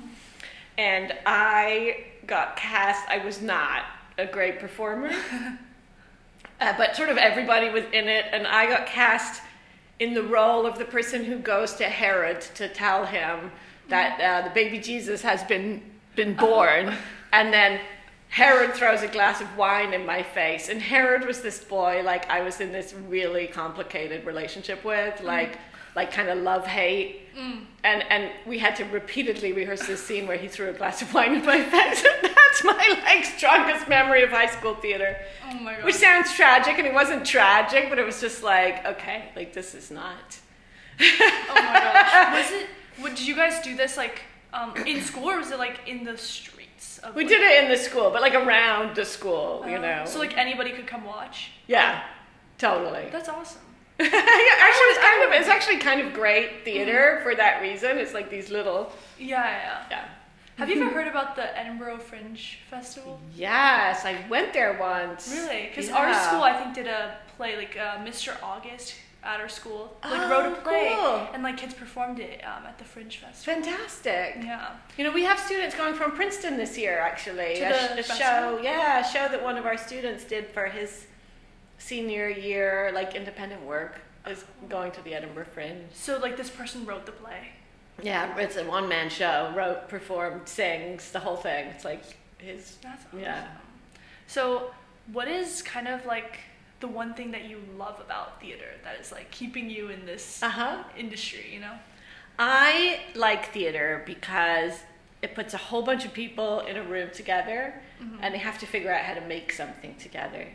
And 0.77 1.13
I 1.25 2.05
got 2.25 2.55
cast. 2.55 3.05
I 3.09 3.17
was 3.25 3.41
not 3.41 3.83
a 4.17 4.25
great 4.25 4.59
performer. 4.59 5.11
Uh, 6.61 6.71
but 6.77 6.95
sort 6.95 7.09
of 7.09 7.17
everybody 7.17 7.69
was 7.69 7.83
in 7.91 8.07
it, 8.07 8.25
and 8.31 8.47
I 8.47 8.67
got 8.67 8.85
cast 8.85 9.41
in 9.99 10.13
the 10.13 10.23
role 10.23 10.65
of 10.65 10.77
the 10.77 10.85
person 10.85 11.23
who 11.23 11.37
goes 11.37 11.73
to 11.75 11.85
Herod 11.85 12.41
to 12.55 12.67
tell 12.67 13.05
him 13.05 13.51
that 13.89 14.19
uh, 14.19 14.47
the 14.47 14.53
baby 14.53 14.79
Jesus 14.79 15.21
has 15.21 15.43
been 15.43 15.81
been 16.15 16.35
born, 16.35 16.93
and 17.31 17.51
then 17.51 17.79
Herod 18.29 18.73
throws 18.73 19.01
a 19.01 19.07
glass 19.07 19.41
of 19.41 19.57
wine 19.57 19.93
in 19.93 20.05
my 20.05 20.23
face, 20.23 20.69
and 20.69 20.81
Herod 20.81 21.25
was 21.25 21.41
this 21.41 21.63
boy 21.63 22.01
like 22.03 22.29
I 22.29 22.41
was 22.41 22.61
in 22.61 22.71
this 22.71 22.93
really 23.07 23.47
complicated 23.47 24.25
relationship 24.25 24.83
with, 24.83 25.21
like 25.21 25.57
like 25.95 26.11
kind 26.11 26.29
of 26.29 26.39
love 26.39 26.65
hate, 26.65 27.21
and 27.35 28.03
and 28.09 28.31
we 28.45 28.59
had 28.59 28.75
to 28.77 28.83
repeatedly 28.85 29.53
rehearse 29.53 29.85
this 29.85 30.03
scene 30.03 30.27
where 30.27 30.37
he 30.37 30.47
threw 30.47 30.69
a 30.69 30.73
glass 30.73 31.01
of 31.01 31.13
wine 31.13 31.33
in 31.35 31.45
my 31.45 31.61
face. 31.61 32.03
That's 32.21 32.63
my 32.63 33.01
like 33.05 33.25
strongest 33.25 33.87
memory 33.87 34.23
of 34.23 34.29
high 34.29 34.47
school 34.47 34.75
theater. 34.75 35.17
Oh 35.49 35.53
my 35.59 35.75
god. 35.75 35.83
Which 35.85 35.95
sounds 35.95 36.33
tragic, 36.33 36.77
and 36.77 36.87
it 36.87 36.93
wasn't 36.93 37.25
tragic, 37.25 37.89
but 37.89 37.99
it 37.99 38.05
was 38.05 38.19
just 38.21 38.43
like, 38.43 38.85
okay, 38.85 39.25
like 39.35 39.53
this 39.53 39.75
is 39.75 39.91
not. 39.91 40.39
oh 40.99 41.15
my 41.49 41.79
god. 41.79 42.33
Was 42.33 42.51
it? 42.51 42.67
What, 42.99 43.15
did 43.15 43.27
you 43.27 43.35
guys 43.35 43.59
do 43.63 43.75
this 43.75 43.97
like 43.97 44.21
um, 44.53 44.75
in 44.85 45.01
school, 45.01 45.29
or 45.31 45.37
was 45.37 45.51
it 45.51 45.57
like 45.57 45.79
in 45.87 46.03
the 46.03 46.17
streets? 46.17 46.99
Of, 46.99 47.15
We 47.15 47.23
like- 47.23 47.29
did 47.29 47.41
it 47.41 47.63
in 47.63 47.69
the 47.71 47.77
school, 47.77 48.11
but 48.11 48.21
like 48.21 48.35
around 48.35 48.95
the 48.95 49.03
school, 49.05 49.63
you 49.67 49.77
uh, 49.77 49.81
know. 49.81 50.03
So 50.05 50.19
like 50.19 50.37
anybody 50.37 50.71
could 50.71 50.85
come 50.87 51.03
watch. 51.05 51.51
yeah, 51.67 52.03
totally. 52.57 53.07
That's 53.11 53.29
awesome. 53.29 53.61
yeah, 53.99 54.07
kind 55.13 55.23
of 55.33 55.39
it's 55.39 55.47
actually 55.49 55.77
kind 55.77 56.01
of 56.01 56.13
great 56.13 56.63
theater 56.65 57.19
for 57.23 57.35
that 57.35 57.61
reason. 57.61 57.97
It's 57.97 58.13
like 58.13 58.29
these 58.29 58.49
little, 58.49 58.91
Yeah, 59.17 59.43
yeah. 59.43 59.83
yeah. 59.91 60.05
Have 60.57 60.69
you 60.69 60.81
ever 60.83 60.93
heard 60.99 61.07
about 61.07 61.35
the 61.35 61.57
Edinburgh 61.59 61.97
Fringe 61.99 62.59
Festival? 62.69 63.19
Yes, 63.35 64.05
I 64.05 64.17
went 64.29 64.53
there 64.53 64.77
once. 64.79 65.31
Really? 65.33 65.67
Because 65.69 65.87
Yeah. 65.89 65.97
our 65.97 66.13
school, 66.13 66.43
I 66.43 66.53
think, 66.53 66.75
did 66.75 66.87
a 66.87 67.17
play 67.37 67.55
like 67.57 67.75
uh, 67.77 67.97
Mr. 67.97 68.35
August 68.43 68.95
at 69.23 69.39
our 69.39 69.49
school. 69.49 69.95
Like 70.03 70.21
Oh, 70.21 70.29
wrote 70.29 70.51
a 70.51 70.61
play, 70.61 70.93
cool. 70.95 71.27
and 71.33 71.41
like 71.43 71.57
kids 71.57 71.73
performed 71.73 72.19
it 72.19 72.43
um, 72.45 72.65
at 72.67 72.77
the 72.77 72.83
Fringe 72.83 73.17
Festival. 73.17 73.63
Fantastic. 73.63 74.35
Yeah. 74.43 74.71
You 74.97 75.05
know, 75.05 75.11
we 75.11 75.23
have 75.23 75.39
students 75.39 75.75
going 75.75 75.93
from 75.95 76.11
Princeton 76.11 76.57
this 76.57 76.77
year, 76.77 76.99
actually. 76.99 77.55
To 77.55 77.93
a, 77.93 77.95
the 77.95 78.03
sh- 78.03 78.09
a 78.11 78.15
show, 78.15 78.59
yeah, 78.61 78.99
a 78.99 79.11
show 79.13 79.27
that 79.29 79.41
one 79.41 79.57
of 79.57 79.65
our 79.65 79.77
students 79.77 80.23
did 80.25 80.47
for 80.47 80.65
his 80.65 81.07
senior 81.77 82.29
year, 82.29 82.91
like 82.93 83.15
independent 83.15 83.63
work, 83.63 84.01
is 84.27 84.45
going 84.69 84.91
to 84.93 85.01
the 85.03 85.13
Edinburgh 85.13 85.45
Fringe. 85.53 85.85
So 85.93 86.17
like 86.19 86.37
this 86.37 86.49
person 86.49 86.85
wrote 86.85 87.05
the 87.05 87.11
play. 87.11 87.49
Yeah, 88.01 88.37
it's 88.37 88.55
a 88.57 88.63
one 88.63 88.89
man 88.89 89.09
show. 89.09 89.53
Wrote, 89.55 89.87
performed, 89.87 90.47
sings, 90.47 91.11
the 91.11 91.19
whole 91.19 91.35
thing. 91.35 91.67
It's 91.67 91.85
like 91.85 92.03
his. 92.39 92.77
That's 92.81 93.05
awesome. 93.05 93.19
Yeah. 93.19 93.45
So, 94.25 94.71
what 95.11 95.27
is 95.27 95.61
kind 95.61 95.87
of 95.87 96.05
like 96.05 96.39
the 96.79 96.87
one 96.87 97.13
thing 97.13 97.31
that 97.31 97.45
you 97.45 97.61
love 97.77 97.99
about 97.99 98.41
theater 98.41 98.65
that 98.83 98.99
is 98.99 99.11
like 99.11 99.29
keeping 99.29 99.69
you 99.69 99.89
in 99.89 100.05
this 100.07 100.41
Uh 100.41 100.49
huh. 100.49 100.83
industry? 100.97 101.45
You 101.53 101.59
know. 101.59 101.73
I 102.39 103.01
like 103.13 103.51
theater 103.53 104.01
because 104.07 104.73
it 105.21 105.35
puts 105.35 105.53
a 105.53 105.57
whole 105.57 105.83
bunch 105.83 106.03
of 106.03 106.13
people 106.13 106.61
in 106.61 106.75
a 106.77 106.83
room 106.83 107.09
together 107.13 107.75
and 108.21 108.33
they 108.33 108.39
have 108.39 108.57
to 108.59 108.65
figure 108.65 108.91
out 108.91 109.01
how 109.01 109.13
to 109.13 109.21
make 109.21 109.53
something 109.53 109.95
together. 109.95 110.45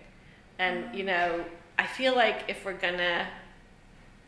And, 0.58 0.94
you 0.94 1.04
know, 1.04 1.44
I 1.78 1.86
feel 1.86 2.14
like 2.14 2.44
if 2.48 2.64
we're 2.64 2.74
gonna 2.74 3.26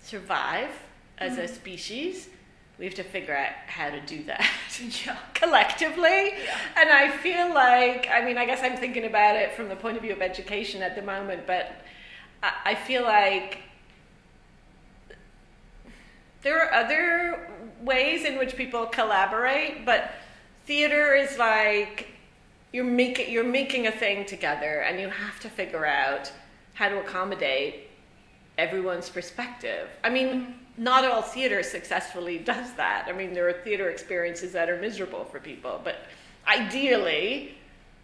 survive 0.02 0.70
as 1.18 1.36
a 1.36 1.42
mm-hmm. 1.42 1.54
species, 1.54 2.28
we 2.78 2.86
have 2.86 2.94
to 2.94 3.04
figure 3.04 3.36
out 3.36 3.52
how 3.66 3.90
to 3.90 4.00
do 4.00 4.24
that 4.24 4.46
Yeah. 5.04 5.16
collectively. 5.34 6.32
Yeah. 6.42 6.58
And 6.76 6.88
I 6.90 7.10
feel 7.18 7.52
like, 7.52 8.08
I 8.10 8.24
mean, 8.24 8.38
I 8.38 8.46
guess 8.46 8.60
I'm 8.62 8.76
thinking 8.76 9.04
about 9.04 9.36
it 9.36 9.52
from 9.52 9.68
the 9.68 9.76
point 9.76 9.96
of 9.96 10.02
view 10.02 10.12
of 10.12 10.22
education 10.22 10.82
at 10.82 10.96
the 10.96 11.02
moment, 11.02 11.46
but 11.46 11.72
I, 12.42 12.52
I 12.64 12.74
feel 12.74 13.02
like 13.02 13.58
there 16.42 16.58
are 16.58 16.72
other 16.72 17.46
ways 17.82 18.24
in 18.24 18.38
which 18.38 18.56
people 18.56 18.86
collaborate, 18.86 19.84
but 19.84 20.12
theater 20.64 21.14
is 21.14 21.36
like 21.36 22.08
you're 22.72 22.84
making 22.84 23.30
you're 23.30 23.44
making 23.44 23.86
a 23.86 23.90
thing 23.90 24.24
together, 24.24 24.80
and 24.80 25.00
you 25.00 25.08
have 25.08 25.40
to 25.40 25.50
figure 25.50 25.84
out 25.84 26.32
how 26.74 26.88
to 26.88 26.98
accommodate 27.00 27.89
everyone's 28.60 29.08
perspective. 29.08 29.88
I 30.04 30.10
mean, 30.10 30.28
mm-hmm. 30.28 30.84
not 30.84 31.04
all 31.04 31.22
theater 31.22 31.62
successfully 31.62 32.38
does 32.38 32.74
that. 32.74 33.06
I 33.08 33.12
mean, 33.12 33.32
there 33.32 33.48
are 33.48 33.52
theater 33.52 33.88
experiences 33.88 34.52
that 34.52 34.68
are 34.68 34.78
miserable 34.78 35.24
for 35.24 35.40
people, 35.40 35.80
but 35.82 35.96
ideally, 36.46 37.54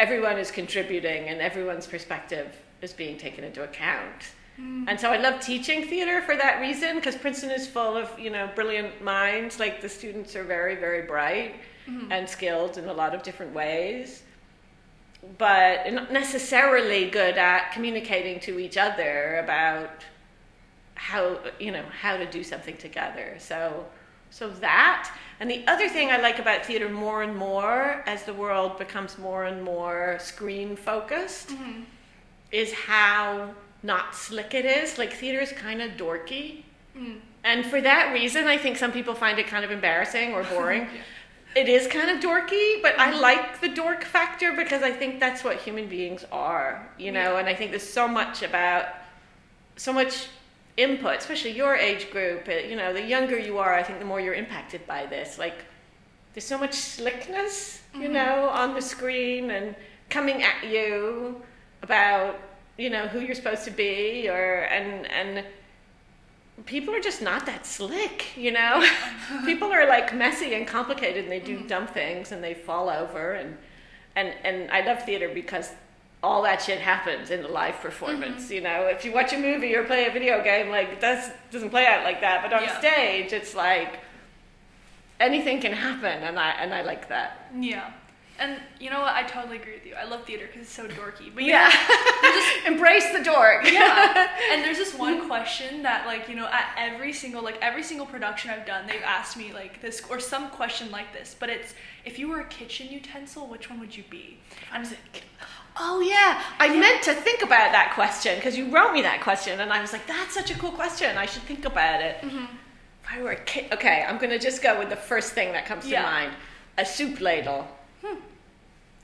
everyone 0.01 0.38
is 0.38 0.51
contributing 0.51 1.29
and 1.29 1.40
everyone's 1.40 1.87
perspective 1.87 2.49
is 2.81 2.92
being 2.92 3.19
taken 3.19 3.45
into 3.45 3.62
account. 3.62 4.21
Mm-hmm. 4.59 4.88
And 4.88 4.99
so 4.99 5.12
I 5.12 5.19
love 5.19 5.40
teaching 5.40 5.87
theater 5.87 6.23
for 6.23 6.35
that 6.37 6.61
reason 6.61 6.97
because 6.97 7.16
Princeton 7.16 7.51
is 7.51 7.69
full 7.69 7.95
of, 7.95 8.19
you 8.19 8.31
know, 8.31 8.49
brilliant 8.55 9.03
minds. 9.05 9.61
Like 9.61 9.83
the 9.83 9.88
students 9.88 10.35
are 10.35 10.45
very, 10.45 10.77
very 10.77 11.03
bright 11.03 11.57
mm-hmm. 11.87 12.11
and 12.11 12.27
skilled 12.27 12.79
in 12.79 12.88
a 12.88 12.92
lot 12.92 13.14
of 13.14 13.23
different 13.23 13.53
ways 13.53 14.23
but 15.38 15.92
not 15.92 16.12
necessarily 16.12 17.11
good 17.11 17.37
at 17.37 17.73
communicating 17.73 18.40
to 18.40 18.59
each 18.59 18.77
other 18.77 19.38
about 19.42 19.90
how 20.96 21.38
you 21.61 21.70
know 21.70 21.85
how 22.00 22.16
to 22.16 22.26
do 22.26 22.42
something 22.42 22.76
together. 22.76 23.37
So 23.38 23.87
so 24.30 24.50
that. 24.50 25.11
And 25.38 25.50
the 25.50 25.66
other 25.66 25.88
thing 25.88 26.11
i 26.11 26.18
like 26.18 26.38
about 26.38 26.64
theater 26.66 26.88
more 26.88 27.22
and 27.22 27.37
more 27.37 28.02
as 28.06 28.24
the 28.24 28.35
world 28.35 28.78
becomes 28.78 29.18
more 29.18 29.44
and 29.44 29.62
more 29.62 30.18
screen 30.20 30.76
focused 30.76 31.50
mm-hmm. 31.50 31.82
is 32.50 32.72
how 32.72 33.54
not 33.82 34.14
slick 34.14 34.54
it 34.54 34.64
is. 34.64 34.98
Like 34.98 35.12
theater 35.12 35.40
is 35.40 35.52
kind 35.52 35.80
of 35.80 35.92
dorky. 35.92 36.62
Mm. 36.96 37.20
And 37.44 37.64
for 37.64 37.80
that 37.80 38.12
reason 38.12 38.46
i 38.46 38.56
think 38.56 38.76
some 38.76 38.90
people 38.90 39.14
find 39.14 39.38
it 39.38 39.46
kind 39.46 39.64
of 39.64 39.70
embarrassing 39.70 40.32
or 40.32 40.42
boring. 40.44 40.88
It 41.56 41.70
is 41.70 41.87
kind 41.87 42.11
of 42.11 42.22
dorky, 42.22 42.82
but 42.82 43.00
I 43.00 43.12
mm-hmm. 43.12 43.20
like 43.22 43.62
the 43.62 43.70
dork 43.70 44.04
factor 44.04 44.52
because 44.52 44.82
I 44.82 44.92
think 44.92 45.20
that's 45.20 45.42
what 45.42 45.56
human 45.56 45.88
beings 45.88 46.22
are, 46.30 46.87
you 46.98 47.12
know, 47.12 47.32
Yeah. 47.32 47.38
and 47.38 47.48
I 47.48 47.54
think 47.54 47.70
there's 47.70 47.90
so 48.00 48.06
much 48.06 48.42
about 48.42 48.88
so 49.76 49.90
much 49.90 50.28
input, 50.77 51.19
especially 51.19 51.53
your 51.53 51.75
age 51.75 52.11
group, 52.11 52.49
uh, 52.49 52.53
you 52.53 52.77
know, 52.77 52.93
the 52.93 53.03
younger 53.03 53.39
you 53.39 53.59
are, 53.59 53.75
I 53.75 53.83
think 53.83 53.99
the 53.99 54.05
more 54.05 54.21
you're 54.21 54.35
impacted 54.35 54.87
by 54.87 55.07
this. 55.07 55.39
Like 55.39 55.65
there's 56.35 56.45
so 56.45 56.59
much 56.59 56.75
slickness, 56.75 57.83
you 57.95 58.03
mm-hmm. 58.03 58.12
know, 58.12 58.49
on 58.49 58.75
the 58.75 58.83
screen 58.83 59.51
and 59.51 59.75
coming 60.11 60.43
at 60.43 60.67
you 60.67 61.43
about 61.83 62.39
you 62.79 62.91
know 62.91 63.07
who 63.07 63.21
you're 63.21 63.35
supposed 63.35 63.65
to 63.65 63.71
be 63.71 64.29
or 64.29 64.62
and 64.65 65.07
and 65.11 65.45
people 66.65 66.95
are 66.95 67.01
just 67.01 67.23
not 67.23 67.47
that 67.47 67.67
slick 67.67 68.37
you 68.37 68.51
know? 68.51 68.83
Mm-hmm. 68.83 69.47
People 69.51 69.73
are 69.73 69.87
like 69.87 70.15
messy 70.15 70.55
and 70.55 70.67
complicated 70.67 71.25
and 71.25 71.33
they 71.33 71.41
do 71.41 71.59
mm-hmm. 71.59 71.67
dumb 71.67 71.87
things 71.87 72.33
and 72.33 72.43
they 72.43 72.55
fall 72.55 72.89
over 72.89 73.33
and 73.33 73.57
and 74.15 74.35
and 74.45 74.71
i 74.71 74.85
love 74.85 75.03
theater 75.05 75.31
because 75.33 75.73
all 76.27 76.43
that 76.43 76.61
shit 76.61 76.81
happens 76.81 77.31
in 77.31 77.41
the 77.43 77.49
live 77.49 77.77
performance 77.81 78.45
mm-hmm. 78.45 78.55
you 78.55 78.61
know 78.61 78.79
if 78.95 79.05
you 79.05 79.12
watch 79.12 79.33
a 79.33 79.39
movie 79.39 79.73
or 79.77 79.85
play 79.85 80.07
a 80.07 80.12
video 80.12 80.43
game 80.43 80.69
like 80.71 80.89
that 80.91 81.01
does 81.01 81.31
doesn't 81.53 81.71
play 81.71 81.87
out 81.87 82.03
like 82.03 82.21
that 82.21 82.43
but 82.43 82.53
on 82.53 82.62
Yeah. 82.65 82.79
stage 82.81 83.33
it's 83.33 83.55
like 83.55 83.93
anything 85.21 85.61
can 85.61 85.73
happen 85.73 86.23
and 86.29 86.37
i 86.39 86.51
and 86.62 86.75
i 86.75 86.83
like 86.83 87.09
that 87.09 87.31
Yeah. 87.55 87.93
And 88.39 88.61
you 88.79 88.91
know 88.91 89.01
what? 89.01 89.15
I 89.15 89.23
totally 89.23 89.57
agree 89.57 89.75
with 89.75 89.87
you. 89.87 89.95
I 89.95 90.05
love 90.05 90.27
theater 90.27 90.47
because 90.47 90.62
it's 90.67 90.73
so 90.73 90.87
dorky. 90.87 91.33
But 91.35 91.43
you 91.45 91.53
yeah 91.53 91.71
know, 92.23 92.73
embrace 92.73 93.11
the 93.17 93.23
dork 93.25 93.65
yeah. 93.65 94.29
And 94.53 94.62
there's 94.62 94.77
this 94.77 94.95
one 94.95 95.27
question 95.27 95.83
that, 95.85 96.07
like, 96.07 96.29
you 96.29 96.37
know, 96.37 96.47
at 96.47 96.67
every 96.77 97.12
single, 97.15 97.43
like, 97.43 97.59
every 97.62 97.83
single 97.83 98.07
production 98.07 98.51
I've 98.51 98.67
done, 98.67 98.87
they've 98.87 99.03
asked 99.19 99.39
me, 99.39 99.53
like, 99.55 99.81
this, 99.81 100.03
or 100.11 100.21
some 100.21 100.51
question 100.51 100.91
like 100.91 101.15
this. 101.15 101.35
But 101.39 101.49
it's, 101.49 101.73
if 102.05 102.19
you 102.19 102.29
were 102.29 102.41
a 102.41 102.49
kitchen 102.49 102.89
utensil, 102.91 103.47
which 103.47 103.71
one 103.71 103.81
would 103.81 103.97
you 103.97 104.05
be? 104.11 104.39
I 104.71 104.79
was 104.81 104.91
like, 104.91 105.23
oh 105.79 106.01
yeah, 106.01 106.43
I 106.59 106.75
meant 106.77 107.03
to 107.05 107.15
think 107.15 107.43
about 107.43 107.73
that 107.73 107.93
question 107.95 108.37
because 108.37 108.57
you 108.57 108.71
wrote 108.71 108.93
me 108.93 109.03
that 109.03 109.21
question, 109.21 109.61
and 109.61 109.73
I 109.73 109.81
was 109.81 109.93
like, 109.93 110.07
that's 110.07 110.35
such 110.35 110.51
a 110.51 110.55
cool 110.59 110.73
question. 110.73 111.17
I 111.17 111.27
should 111.27 111.43
think 111.43 111.65
about 111.65 112.01
it. 112.03 112.17
Mm-hmm. 112.23 112.45
If 113.05 113.12
I 113.12 113.23
were 113.23 113.33
a 113.33 113.37
kid, 113.37 113.73
okay, 113.73 114.05
I'm 114.09 114.19
gonna 114.19 114.39
just 114.39 114.62
go 114.62 114.79
with 114.79 114.89
the 114.89 114.97
first 114.97 115.33
thing 115.33 115.53
that 115.53 115.67
comes 115.67 115.87
Yeah. 115.87 116.03
to 116.03 116.07
mind: 116.09 116.33
a 116.79 116.85
soup 116.85 117.21
ladle. 117.21 117.69
Hmm. 118.05 118.17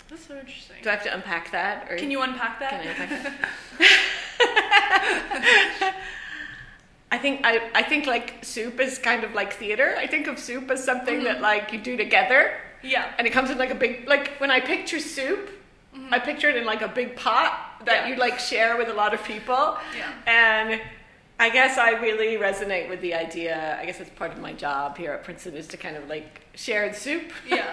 That's 0.08 0.26
so 0.26 0.36
interesting. 0.38 0.76
Do 0.82 0.90
I 0.90 0.92
have 0.92 1.02
to 1.04 1.14
unpack 1.14 1.52
that, 1.52 1.90
or 1.90 1.96
Can 1.96 2.10
you 2.10 2.20
unpack 2.22 2.58
that? 2.60 2.70
Can 2.70 2.80
I 2.80 2.90
unpack 2.90 3.08
that? 5.78 5.94
I 7.12 7.18
think 7.18 7.42
I, 7.44 7.60
I 7.74 7.82
think 7.82 8.06
like 8.06 8.42
soup 8.42 8.80
is 8.80 8.98
kind 8.98 9.22
of 9.22 9.34
like 9.34 9.52
theater. 9.52 9.94
I 9.98 10.06
think 10.06 10.26
of 10.26 10.38
soup 10.38 10.70
as 10.70 10.82
something 10.82 11.24
that 11.24 11.34
mm-hmm. 11.34 11.42
like 11.42 11.72
you 11.72 11.78
do 11.78 11.96
together. 11.96 12.54
yeah. 12.82 13.12
and 13.18 13.26
it 13.26 13.30
comes 13.30 13.50
in 13.50 13.58
like 13.58 13.70
a 13.70 13.74
big 13.74 14.08
like 14.08 14.32
when 14.38 14.50
I 14.50 14.60
picture 14.60 14.98
soup, 14.98 15.50
I 16.10 16.18
picture 16.18 16.48
it 16.48 16.56
in 16.56 16.64
like 16.64 16.82
a 16.82 16.88
big 16.88 17.16
pot 17.16 17.82
that 17.84 18.06
Yeah. 18.06 18.08
you 18.08 18.16
like 18.16 18.38
share 18.38 18.76
with 18.76 18.88
a 18.88 18.94
lot 18.94 19.12
of 19.14 19.22
people. 19.24 19.76
Yeah. 19.96 20.12
And 20.26 20.80
I 21.40 21.50
guess 21.50 21.76
I 21.78 21.90
really 22.00 22.36
resonate 22.36 22.88
with 22.88 23.00
the 23.00 23.14
idea. 23.14 23.76
I 23.80 23.84
guess 23.86 23.98
it's 24.00 24.10
part 24.10 24.32
of 24.32 24.38
my 24.38 24.52
job 24.52 24.96
here 24.96 25.12
at 25.12 25.24
Princeton 25.24 25.54
is 25.54 25.66
to 25.68 25.76
kind 25.76 25.96
of 25.96 26.08
like 26.08 26.42
share 26.54 26.88
the 26.88 26.94
soup 26.94 27.32
Yeah. 27.46 27.66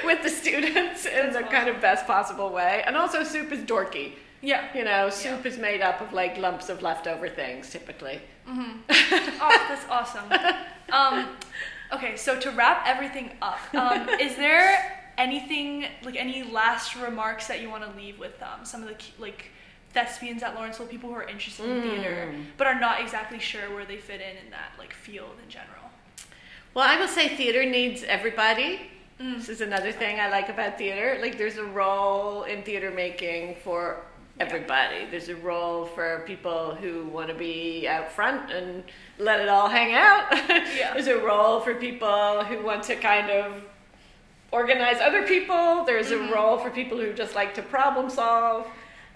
with 0.04 0.22
the 0.22 0.28
students 0.28 1.06
in 1.06 1.32
the 1.32 1.42
kind 1.42 1.68
of 1.68 1.80
best 1.80 2.06
possible 2.06 2.50
way. 2.50 2.82
And 2.86 2.96
also 2.96 3.24
soup 3.24 3.50
is 3.52 3.60
dorky. 3.60 4.12
Yeah. 4.42 4.64
You 4.74 4.84
know, 4.84 5.08
soup 5.10 5.46
is 5.46 5.56
made 5.58 5.80
up 5.80 6.00
of 6.00 6.12
like 6.12 6.36
lumps 6.38 6.68
of 6.68 6.82
leftover 6.82 7.28
things 7.28 7.70
typically. 7.70 8.20
Oh, 9.46 9.64
that's 9.68 9.86
awesome. 9.90 10.24
Um, 10.92 11.28
okay, 11.92 12.16
so 12.16 12.38
to 12.38 12.50
wrap 12.52 12.82
everything 12.86 13.32
up, 13.42 13.58
um, 13.74 14.08
is 14.20 14.36
there 14.36 15.03
anything 15.18 15.86
like 16.02 16.16
any 16.16 16.42
last 16.42 16.96
remarks 16.96 17.46
that 17.48 17.60
you 17.60 17.70
want 17.70 17.84
to 17.90 17.96
leave 17.96 18.18
with 18.18 18.40
um, 18.42 18.64
some 18.64 18.82
of 18.82 18.88
the 18.88 18.96
like 19.18 19.46
thespians 19.92 20.42
at 20.42 20.54
Lawrenceville, 20.54 20.86
people 20.88 21.08
who 21.10 21.14
are 21.16 21.22
interested 21.28 21.66
in 21.68 21.82
theater 21.82 22.34
but 22.56 22.66
are 22.66 22.78
not 22.78 23.00
exactly 23.00 23.38
sure 23.38 23.72
where 23.72 23.84
they 23.84 23.96
fit 23.96 24.20
in 24.20 24.36
in 24.44 24.50
that 24.50 24.72
like 24.78 24.92
field 24.92 25.36
in 25.42 25.48
general? 25.48 25.90
Well, 26.74 26.84
I 26.88 26.98
will 26.98 27.08
say 27.08 27.28
theater 27.36 27.64
needs 27.64 28.02
everybody. 28.02 28.80
This 29.18 29.48
is 29.48 29.60
another 29.60 29.92
thing 29.92 30.18
I 30.18 30.28
like 30.28 30.48
about 30.48 30.76
theater. 30.76 31.18
Like, 31.20 31.38
there's 31.38 31.56
a 31.56 31.64
role 31.64 32.42
in 32.42 32.62
theater 32.64 32.90
making 32.90 33.54
for 33.62 34.00
everybody. 34.40 35.06
There's 35.08 35.28
a 35.28 35.36
role 35.36 35.86
for 35.86 36.24
people 36.26 36.74
who 36.74 37.06
want 37.06 37.28
to 37.28 37.34
be 37.34 37.86
out 37.88 38.10
front 38.10 38.50
and 38.50 38.82
let 39.18 39.40
it 39.40 39.48
all 39.48 39.68
hang 39.68 39.94
out. 39.94 40.26
Yeah. 40.76 40.92
there's 40.94 41.06
a 41.06 41.18
role 41.18 41.60
for 41.60 41.74
people 41.76 42.42
who 42.44 42.64
want 42.64 42.82
to 42.84 42.96
kind 42.96 43.30
of 43.30 43.62
organize 44.54 45.00
other 45.00 45.26
people. 45.26 45.84
There's 45.84 46.12
a 46.12 46.16
mm-hmm. 46.16 46.32
role 46.32 46.58
for 46.58 46.70
people 46.70 46.96
who 46.96 47.12
just 47.12 47.34
like 47.34 47.54
to 47.54 47.62
problem 47.62 48.08
solve. 48.08 48.66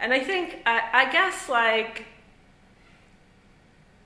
And 0.00 0.12
I 0.12 0.18
think, 0.18 0.58
I, 0.66 0.80
I 0.92 1.12
guess, 1.12 1.48
like, 1.48 2.06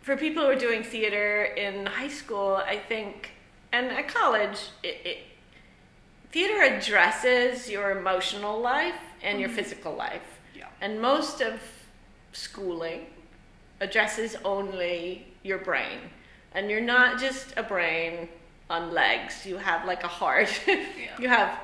for 0.02 0.14
people 0.16 0.42
who 0.42 0.50
are 0.50 0.62
doing 0.68 0.82
theater 0.82 1.44
in 1.44 1.86
high 1.86 2.08
school, 2.20 2.56
I 2.56 2.76
think, 2.76 3.30
and 3.72 3.86
at 3.86 4.08
college, 4.08 4.58
it, 4.82 4.96
it, 5.04 5.18
theater 6.30 6.60
addresses 6.62 7.70
your 7.70 7.96
emotional 7.98 8.60
life 8.60 9.00
and 9.22 9.40
your 9.40 9.48
mm-hmm. 9.48 9.56
physical 9.56 9.94
life. 9.94 10.28
Yeah. 10.54 10.68
And 10.82 11.00
most 11.00 11.40
of 11.40 11.60
schooling 12.32 13.06
addresses 13.80 14.36
only 14.44 15.26
your 15.42 15.58
brain. 15.58 15.98
And 16.54 16.70
you're 16.70 16.88
not 16.96 17.18
just 17.18 17.54
a 17.56 17.62
brain 17.62 18.28
on 18.72 18.92
legs, 18.92 19.44
you 19.46 19.58
have 19.58 19.86
like 19.86 20.02
a 20.02 20.08
heart. 20.08 20.50
you 21.20 21.28
have 21.28 21.60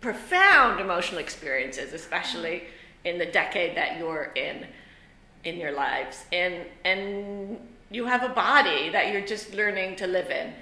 profound 0.00 0.80
emotional 0.80 1.18
experiences, 1.18 1.92
especially 1.94 2.64
in 3.04 3.18
the 3.18 3.26
decade 3.26 3.76
that 3.76 3.98
you're 3.98 4.30
in 4.36 4.66
in 5.44 5.56
your 5.56 5.72
lives. 5.72 6.24
And 6.32 6.66
and 6.84 7.58
you 7.90 8.04
have 8.06 8.22
a 8.22 8.28
body 8.28 8.90
that 8.90 9.12
you're 9.12 9.26
just 9.26 9.54
learning 9.54 9.96
to 9.96 10.06
live 10.06 10.30
in. 10.30 10.52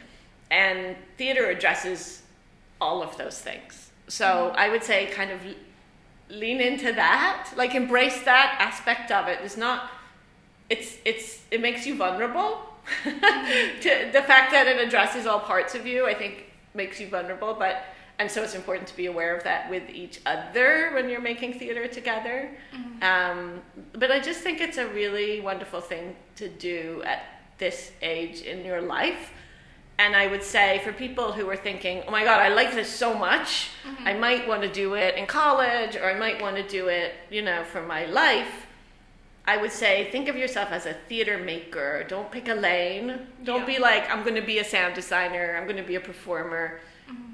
And 0.50 0.96
theater 1.18 1.50
addresses 1.50 2.22
all 2.80 3.02
of 3.02 3.16
those 3.18 3.38
things. 3.40 3.90
So 4.08 4.52
i 4.56 4.68
would 4.68 4.82
say 4.82 5.06
kind 5.06 5.30
of 5.30 5.40
lean 6.28 6.60
into 6.60 6.92
that 6.92 7.50
like 7.56 7.74
embrace 7.74 8.22
that 8.22 8.56
aspect 8.60 9.10
of 9.10 9.26
it. 9.28 9.40
It's 9.42 9.56
not 9.56 9.90
it's 10.68 10.98
it's 11.04 11.42
it 11.50 11.60
makes 11.60 11.84
you 11.86 11.96
vulnerable 11.96 12.69
to 13.04 14.10
the 14.12 14.22
fact 14.22 14.50
that 14.52 14.66
it 14.66 14.80
addresses 14.86 15.26
all 15.26 15.40
parts 15.40 15.74
of 15.74 15.86
you 15.86 16.06
i 16.06 16.14
think 16.14 16.44
makes 16.74 17.00
you 17.00 17.08
vulnerable 17.08 17.54
but 17.54 17.84
and 18.18 18.30
so 18.30 18.42
it's 18.42 18.54
important 18.54 18.86
to 18.86 18.96
be 18.96 19.06
aware 19.06 19.34
of 19.34 19.42
that 19.44 19.70
with 19.70 19.88
each 19.88 20.20
other 20.26 20.90
when 20.92 21.08
you're 21.08 21.22
making 21.22 21.54
theater 21.54 21.88
together. 21.88 22.50
Um, 23.00 23.62
but 23.94 24.10
i 24.12 24.20
just 24.20 24.40
think 24.40 24.60
it's 24.60 24.76
a 24.76 24.86
really 24.88 25.40
wonderful 25.40 25.80
thing 25.80 26.14
to 26.36 26.50
do 26.50 27.02
at 27.06 27.40
this 27.56 27.92
age 28.02 28.42
in 28.42 28.64
your 28.64 28.82
life. 28.82 29.32
And 29.98 30.16
I 30.16 30.26
would 30.26 30.42
say 30.42 30.80
for 30.82 30.92
people 30.92 31.32
who 31.32 31.48
are 31.48 31.56
thinking, 31.56 32.02
oh 32.08 32.10
my 32.10 32.24
God, 32.24 32.40
I 32.40 32.48
like 32.48 32.74
this 32.74 32.88
so 32.88 33.12
much, 33.14 33.68
I 34.04 34.14
might 34.14 34.48
want 34.48 34.62
to 34.62 34.72
do 34.72 34.94
it 34.94 35.14
in 35.16 35.26
college 35.26 35.94
or 35.94 36.04
I 36.04 36.18
might 36.18 36.40
want 36.40 36.56
to 36.56 36.66
do 36.66 36.88
it, 36.88 37.12
you 37.30 37.42
know, 37.42 37.64
for 37.64 37.82
my 37.82 38.06
life. 38.06 38.66
I 39.46 39.56
would 39.56 39.72
say 39.72 40.10
think 40.12 40.28
of 40.28 40.36
yourself 40.36 40.70
as 40.70 40.86
a 40.86 40.94
theater 41.08 41.38
maker. 41.38 42.04
Don't 42.08 42.30
pick 42.30 42.48
a 42.48 42.54
lane. 42.54 43.26
Don't 43.44 43.60
Yeah. 43.60 43.66
be 43.66 43.78
like, 43.78 44.10
I'm 44.10 44.22
going 44.22 44.34
to 44.36 44.42
be 44.42 44.58
a 44.58 44.64
sound 44.64 44.94
designer, 44.94 45.56
I'm 45.56 45.64
going 45.64 45.76
to 45.76 45.82
be 45.82 45.96
a 45.96 46.00
performer. 46.00 46.80
Mm-hmm. 47.08 47.32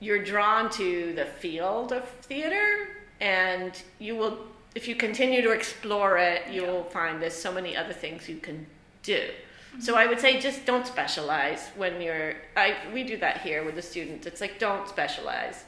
You're 0.00 0.22
drawn 0.24 0.70
to 0.72 1.12
the 1.14 1.24
field 1.24 1.92
of 1.92 2.06
theater, 2.22 2.88
and 3.20 3.72
you 3.98 4.16
will, 4.16 4.38
if 4.74 4.86
you 4.88 4.94
continue 4.94 5.40
to 5.42 5.50
explore 5.52 6.18
it, 6.18 6.42
you 6.52 6.62
Yeah. 6.62 6.70
will 6.72 6.84
find 6.84 7.22
there's 7.22 7.34
so 7.34 7.52
many 7.52 7.76
other 7.76 7.94
things 7.94 8.28
you 8.28 8.36
can 8.36 8.66
do. 9.02 9.20
Mm-hmm. 9.20 9.80
So 9.80 9.94
I 9.94 10.06
would 10.06 10.20
say 10.20 10.38
just 10.40 10.66
don't 10.66 10.86
specialize 10.86 11.68
when 11.76 12.00
you're. 12.02 12.34
I 12.56 12.76
we 12.92 13.02
do 13.04 13.16
that 13.18 13.40
here 13.40 13.64
with 13.64 13.74
the 13.76 13.82
students. 13.82 14.26
It's 14.26 14.40
like 14.40 14.58
don't 14.58 14.88
specialize. 14.88 15.64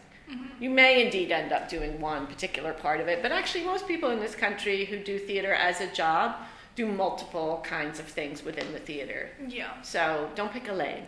You 0.60 0.70
may 0.70 1.04
indeed 1.04 1.30
end 1.30 1.52
up 1.52 1.68
doing 1.68 2.00
one 2.00 2.26
particular 2.26 2.72
part 2.72 3.00
of 3.00 3.08
it, 3.08 3.22
but 3.22 3.32
actually 3.32 3.64
most 3.64 3.86
people 3.86 4.10
in 4.10 4.20
this 4.20 4.34
country 4.34 4.84
who 4.84 4.98
do 4.98 5.18
theater 5.18 5.52
as 5.54 5.80
a 5.80 5.86
job 5.92 6.36
do 6.74 6.86
multiple 6.86 7.60
kinds 7.64 7.98
of 7.98 8.06
things 8.06 8.44
within 8.44 8.72
the 8.72 8.78
theater. 8.78 9.30
Yeah. 9.48 9.80
So 9.82 10.30
don't 10.34 10.52
pick 10.52 10.68
a 10.68 10.72
lane. 10.72 11.04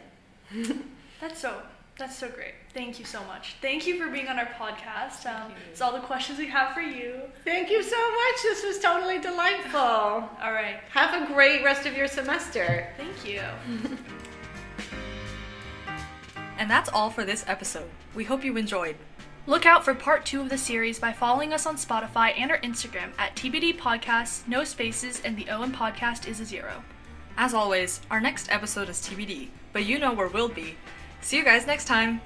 That's 1.20 1.38
so 1.40 1.62
that's 1.98 2.16
so 2.16 2.30
great. 2.30 2.54
Thank 2.72 2.98
you 2.98 3.04
so 3.04 3.22
much. 3.24 3.56
Thank 3.60 3.86
you 3.86 3.98
for 3.98 4.10
being 4.10 4.26
on 4.28 4.38
our 4.38 4.46
podcast. 4.46 5.26
Um, 5.26 5.52
it's 5.70 5.82
all 5.82 5.92
the 5.92 5.98
questions 5.98 6.38
we 6.38 6.46
have 6.46 6.72
for 6.72 6.80
you. 6.80 7.20
Thank 7.44 7.68
you 7.68 7.82
so 7.82 7.98
much. 7.98 8.42
This 8.42 8.64
was 8.64 8.78
totally 8.78 9.18
delightful. 9.18 9.78
All 9.78 10.52
right. 10.52 10.80
Have 10.92 11.22
a 11.22 11.26
great 11.26 11.62
rest 11.62 11.84
of 11.84 11.94
your 11.94 12.06
semester. 12.06 12.86
Thank 12.96 13.28
you. 13.28 13.42
And 16.60 16.70
that's 16.70 16.90
all 16.90 17.08
for 17.08 17.24
this 17.24 17.42
episode. 17.48 17.88
We 18.14 18.24
hope 18.24 18.44
you 18.44 18.58
enjoyed. 18.58 18.96
Look 19.46 19.64
out 19.64 19.84
for 19.84 19.94
part 19.94 20.26
two 20.26 20.42
of 20.42 20.50
the 20.50 20.58
series 20.58 20.98
by 20.98 21.12
following 21.12 21.52
us 21.52 21.64
on 21.66 21.76
Spotify 21.76 22.38
and 22.38 22.50
our 22.50 22.58
Instagram 22.58 23.12
at 23.18 23.34
TBD 23.34 23.78
Podcasts, 23.78 24.46
no 24.46 24.64
spaces, 24.64 25.20
and 25.24 25.36
the 25.36 25.48
OM 25.48 25.72
podcast 25.72 26.28
is 26.28 26.40
a 26.40 26.44
zero. 26.44 26.84
As 27.36 27.54
always, 27.54 28.00
our 28.10 28.20
next 28.20 28.52
episode 28.52 28.90
is 28.90 29.00
TBD, 29.00 29.48
but 29.72 29.86
you 29.86 29.98
know 29.98 30.12
where 30.12 30.28
we'll 30.28 30.48
be. 30.48 30.76
See 31.22 31.38
you 31.38 31.44
guys 31.44 31.66
next 31.66 31.86
time! 31.86 32.20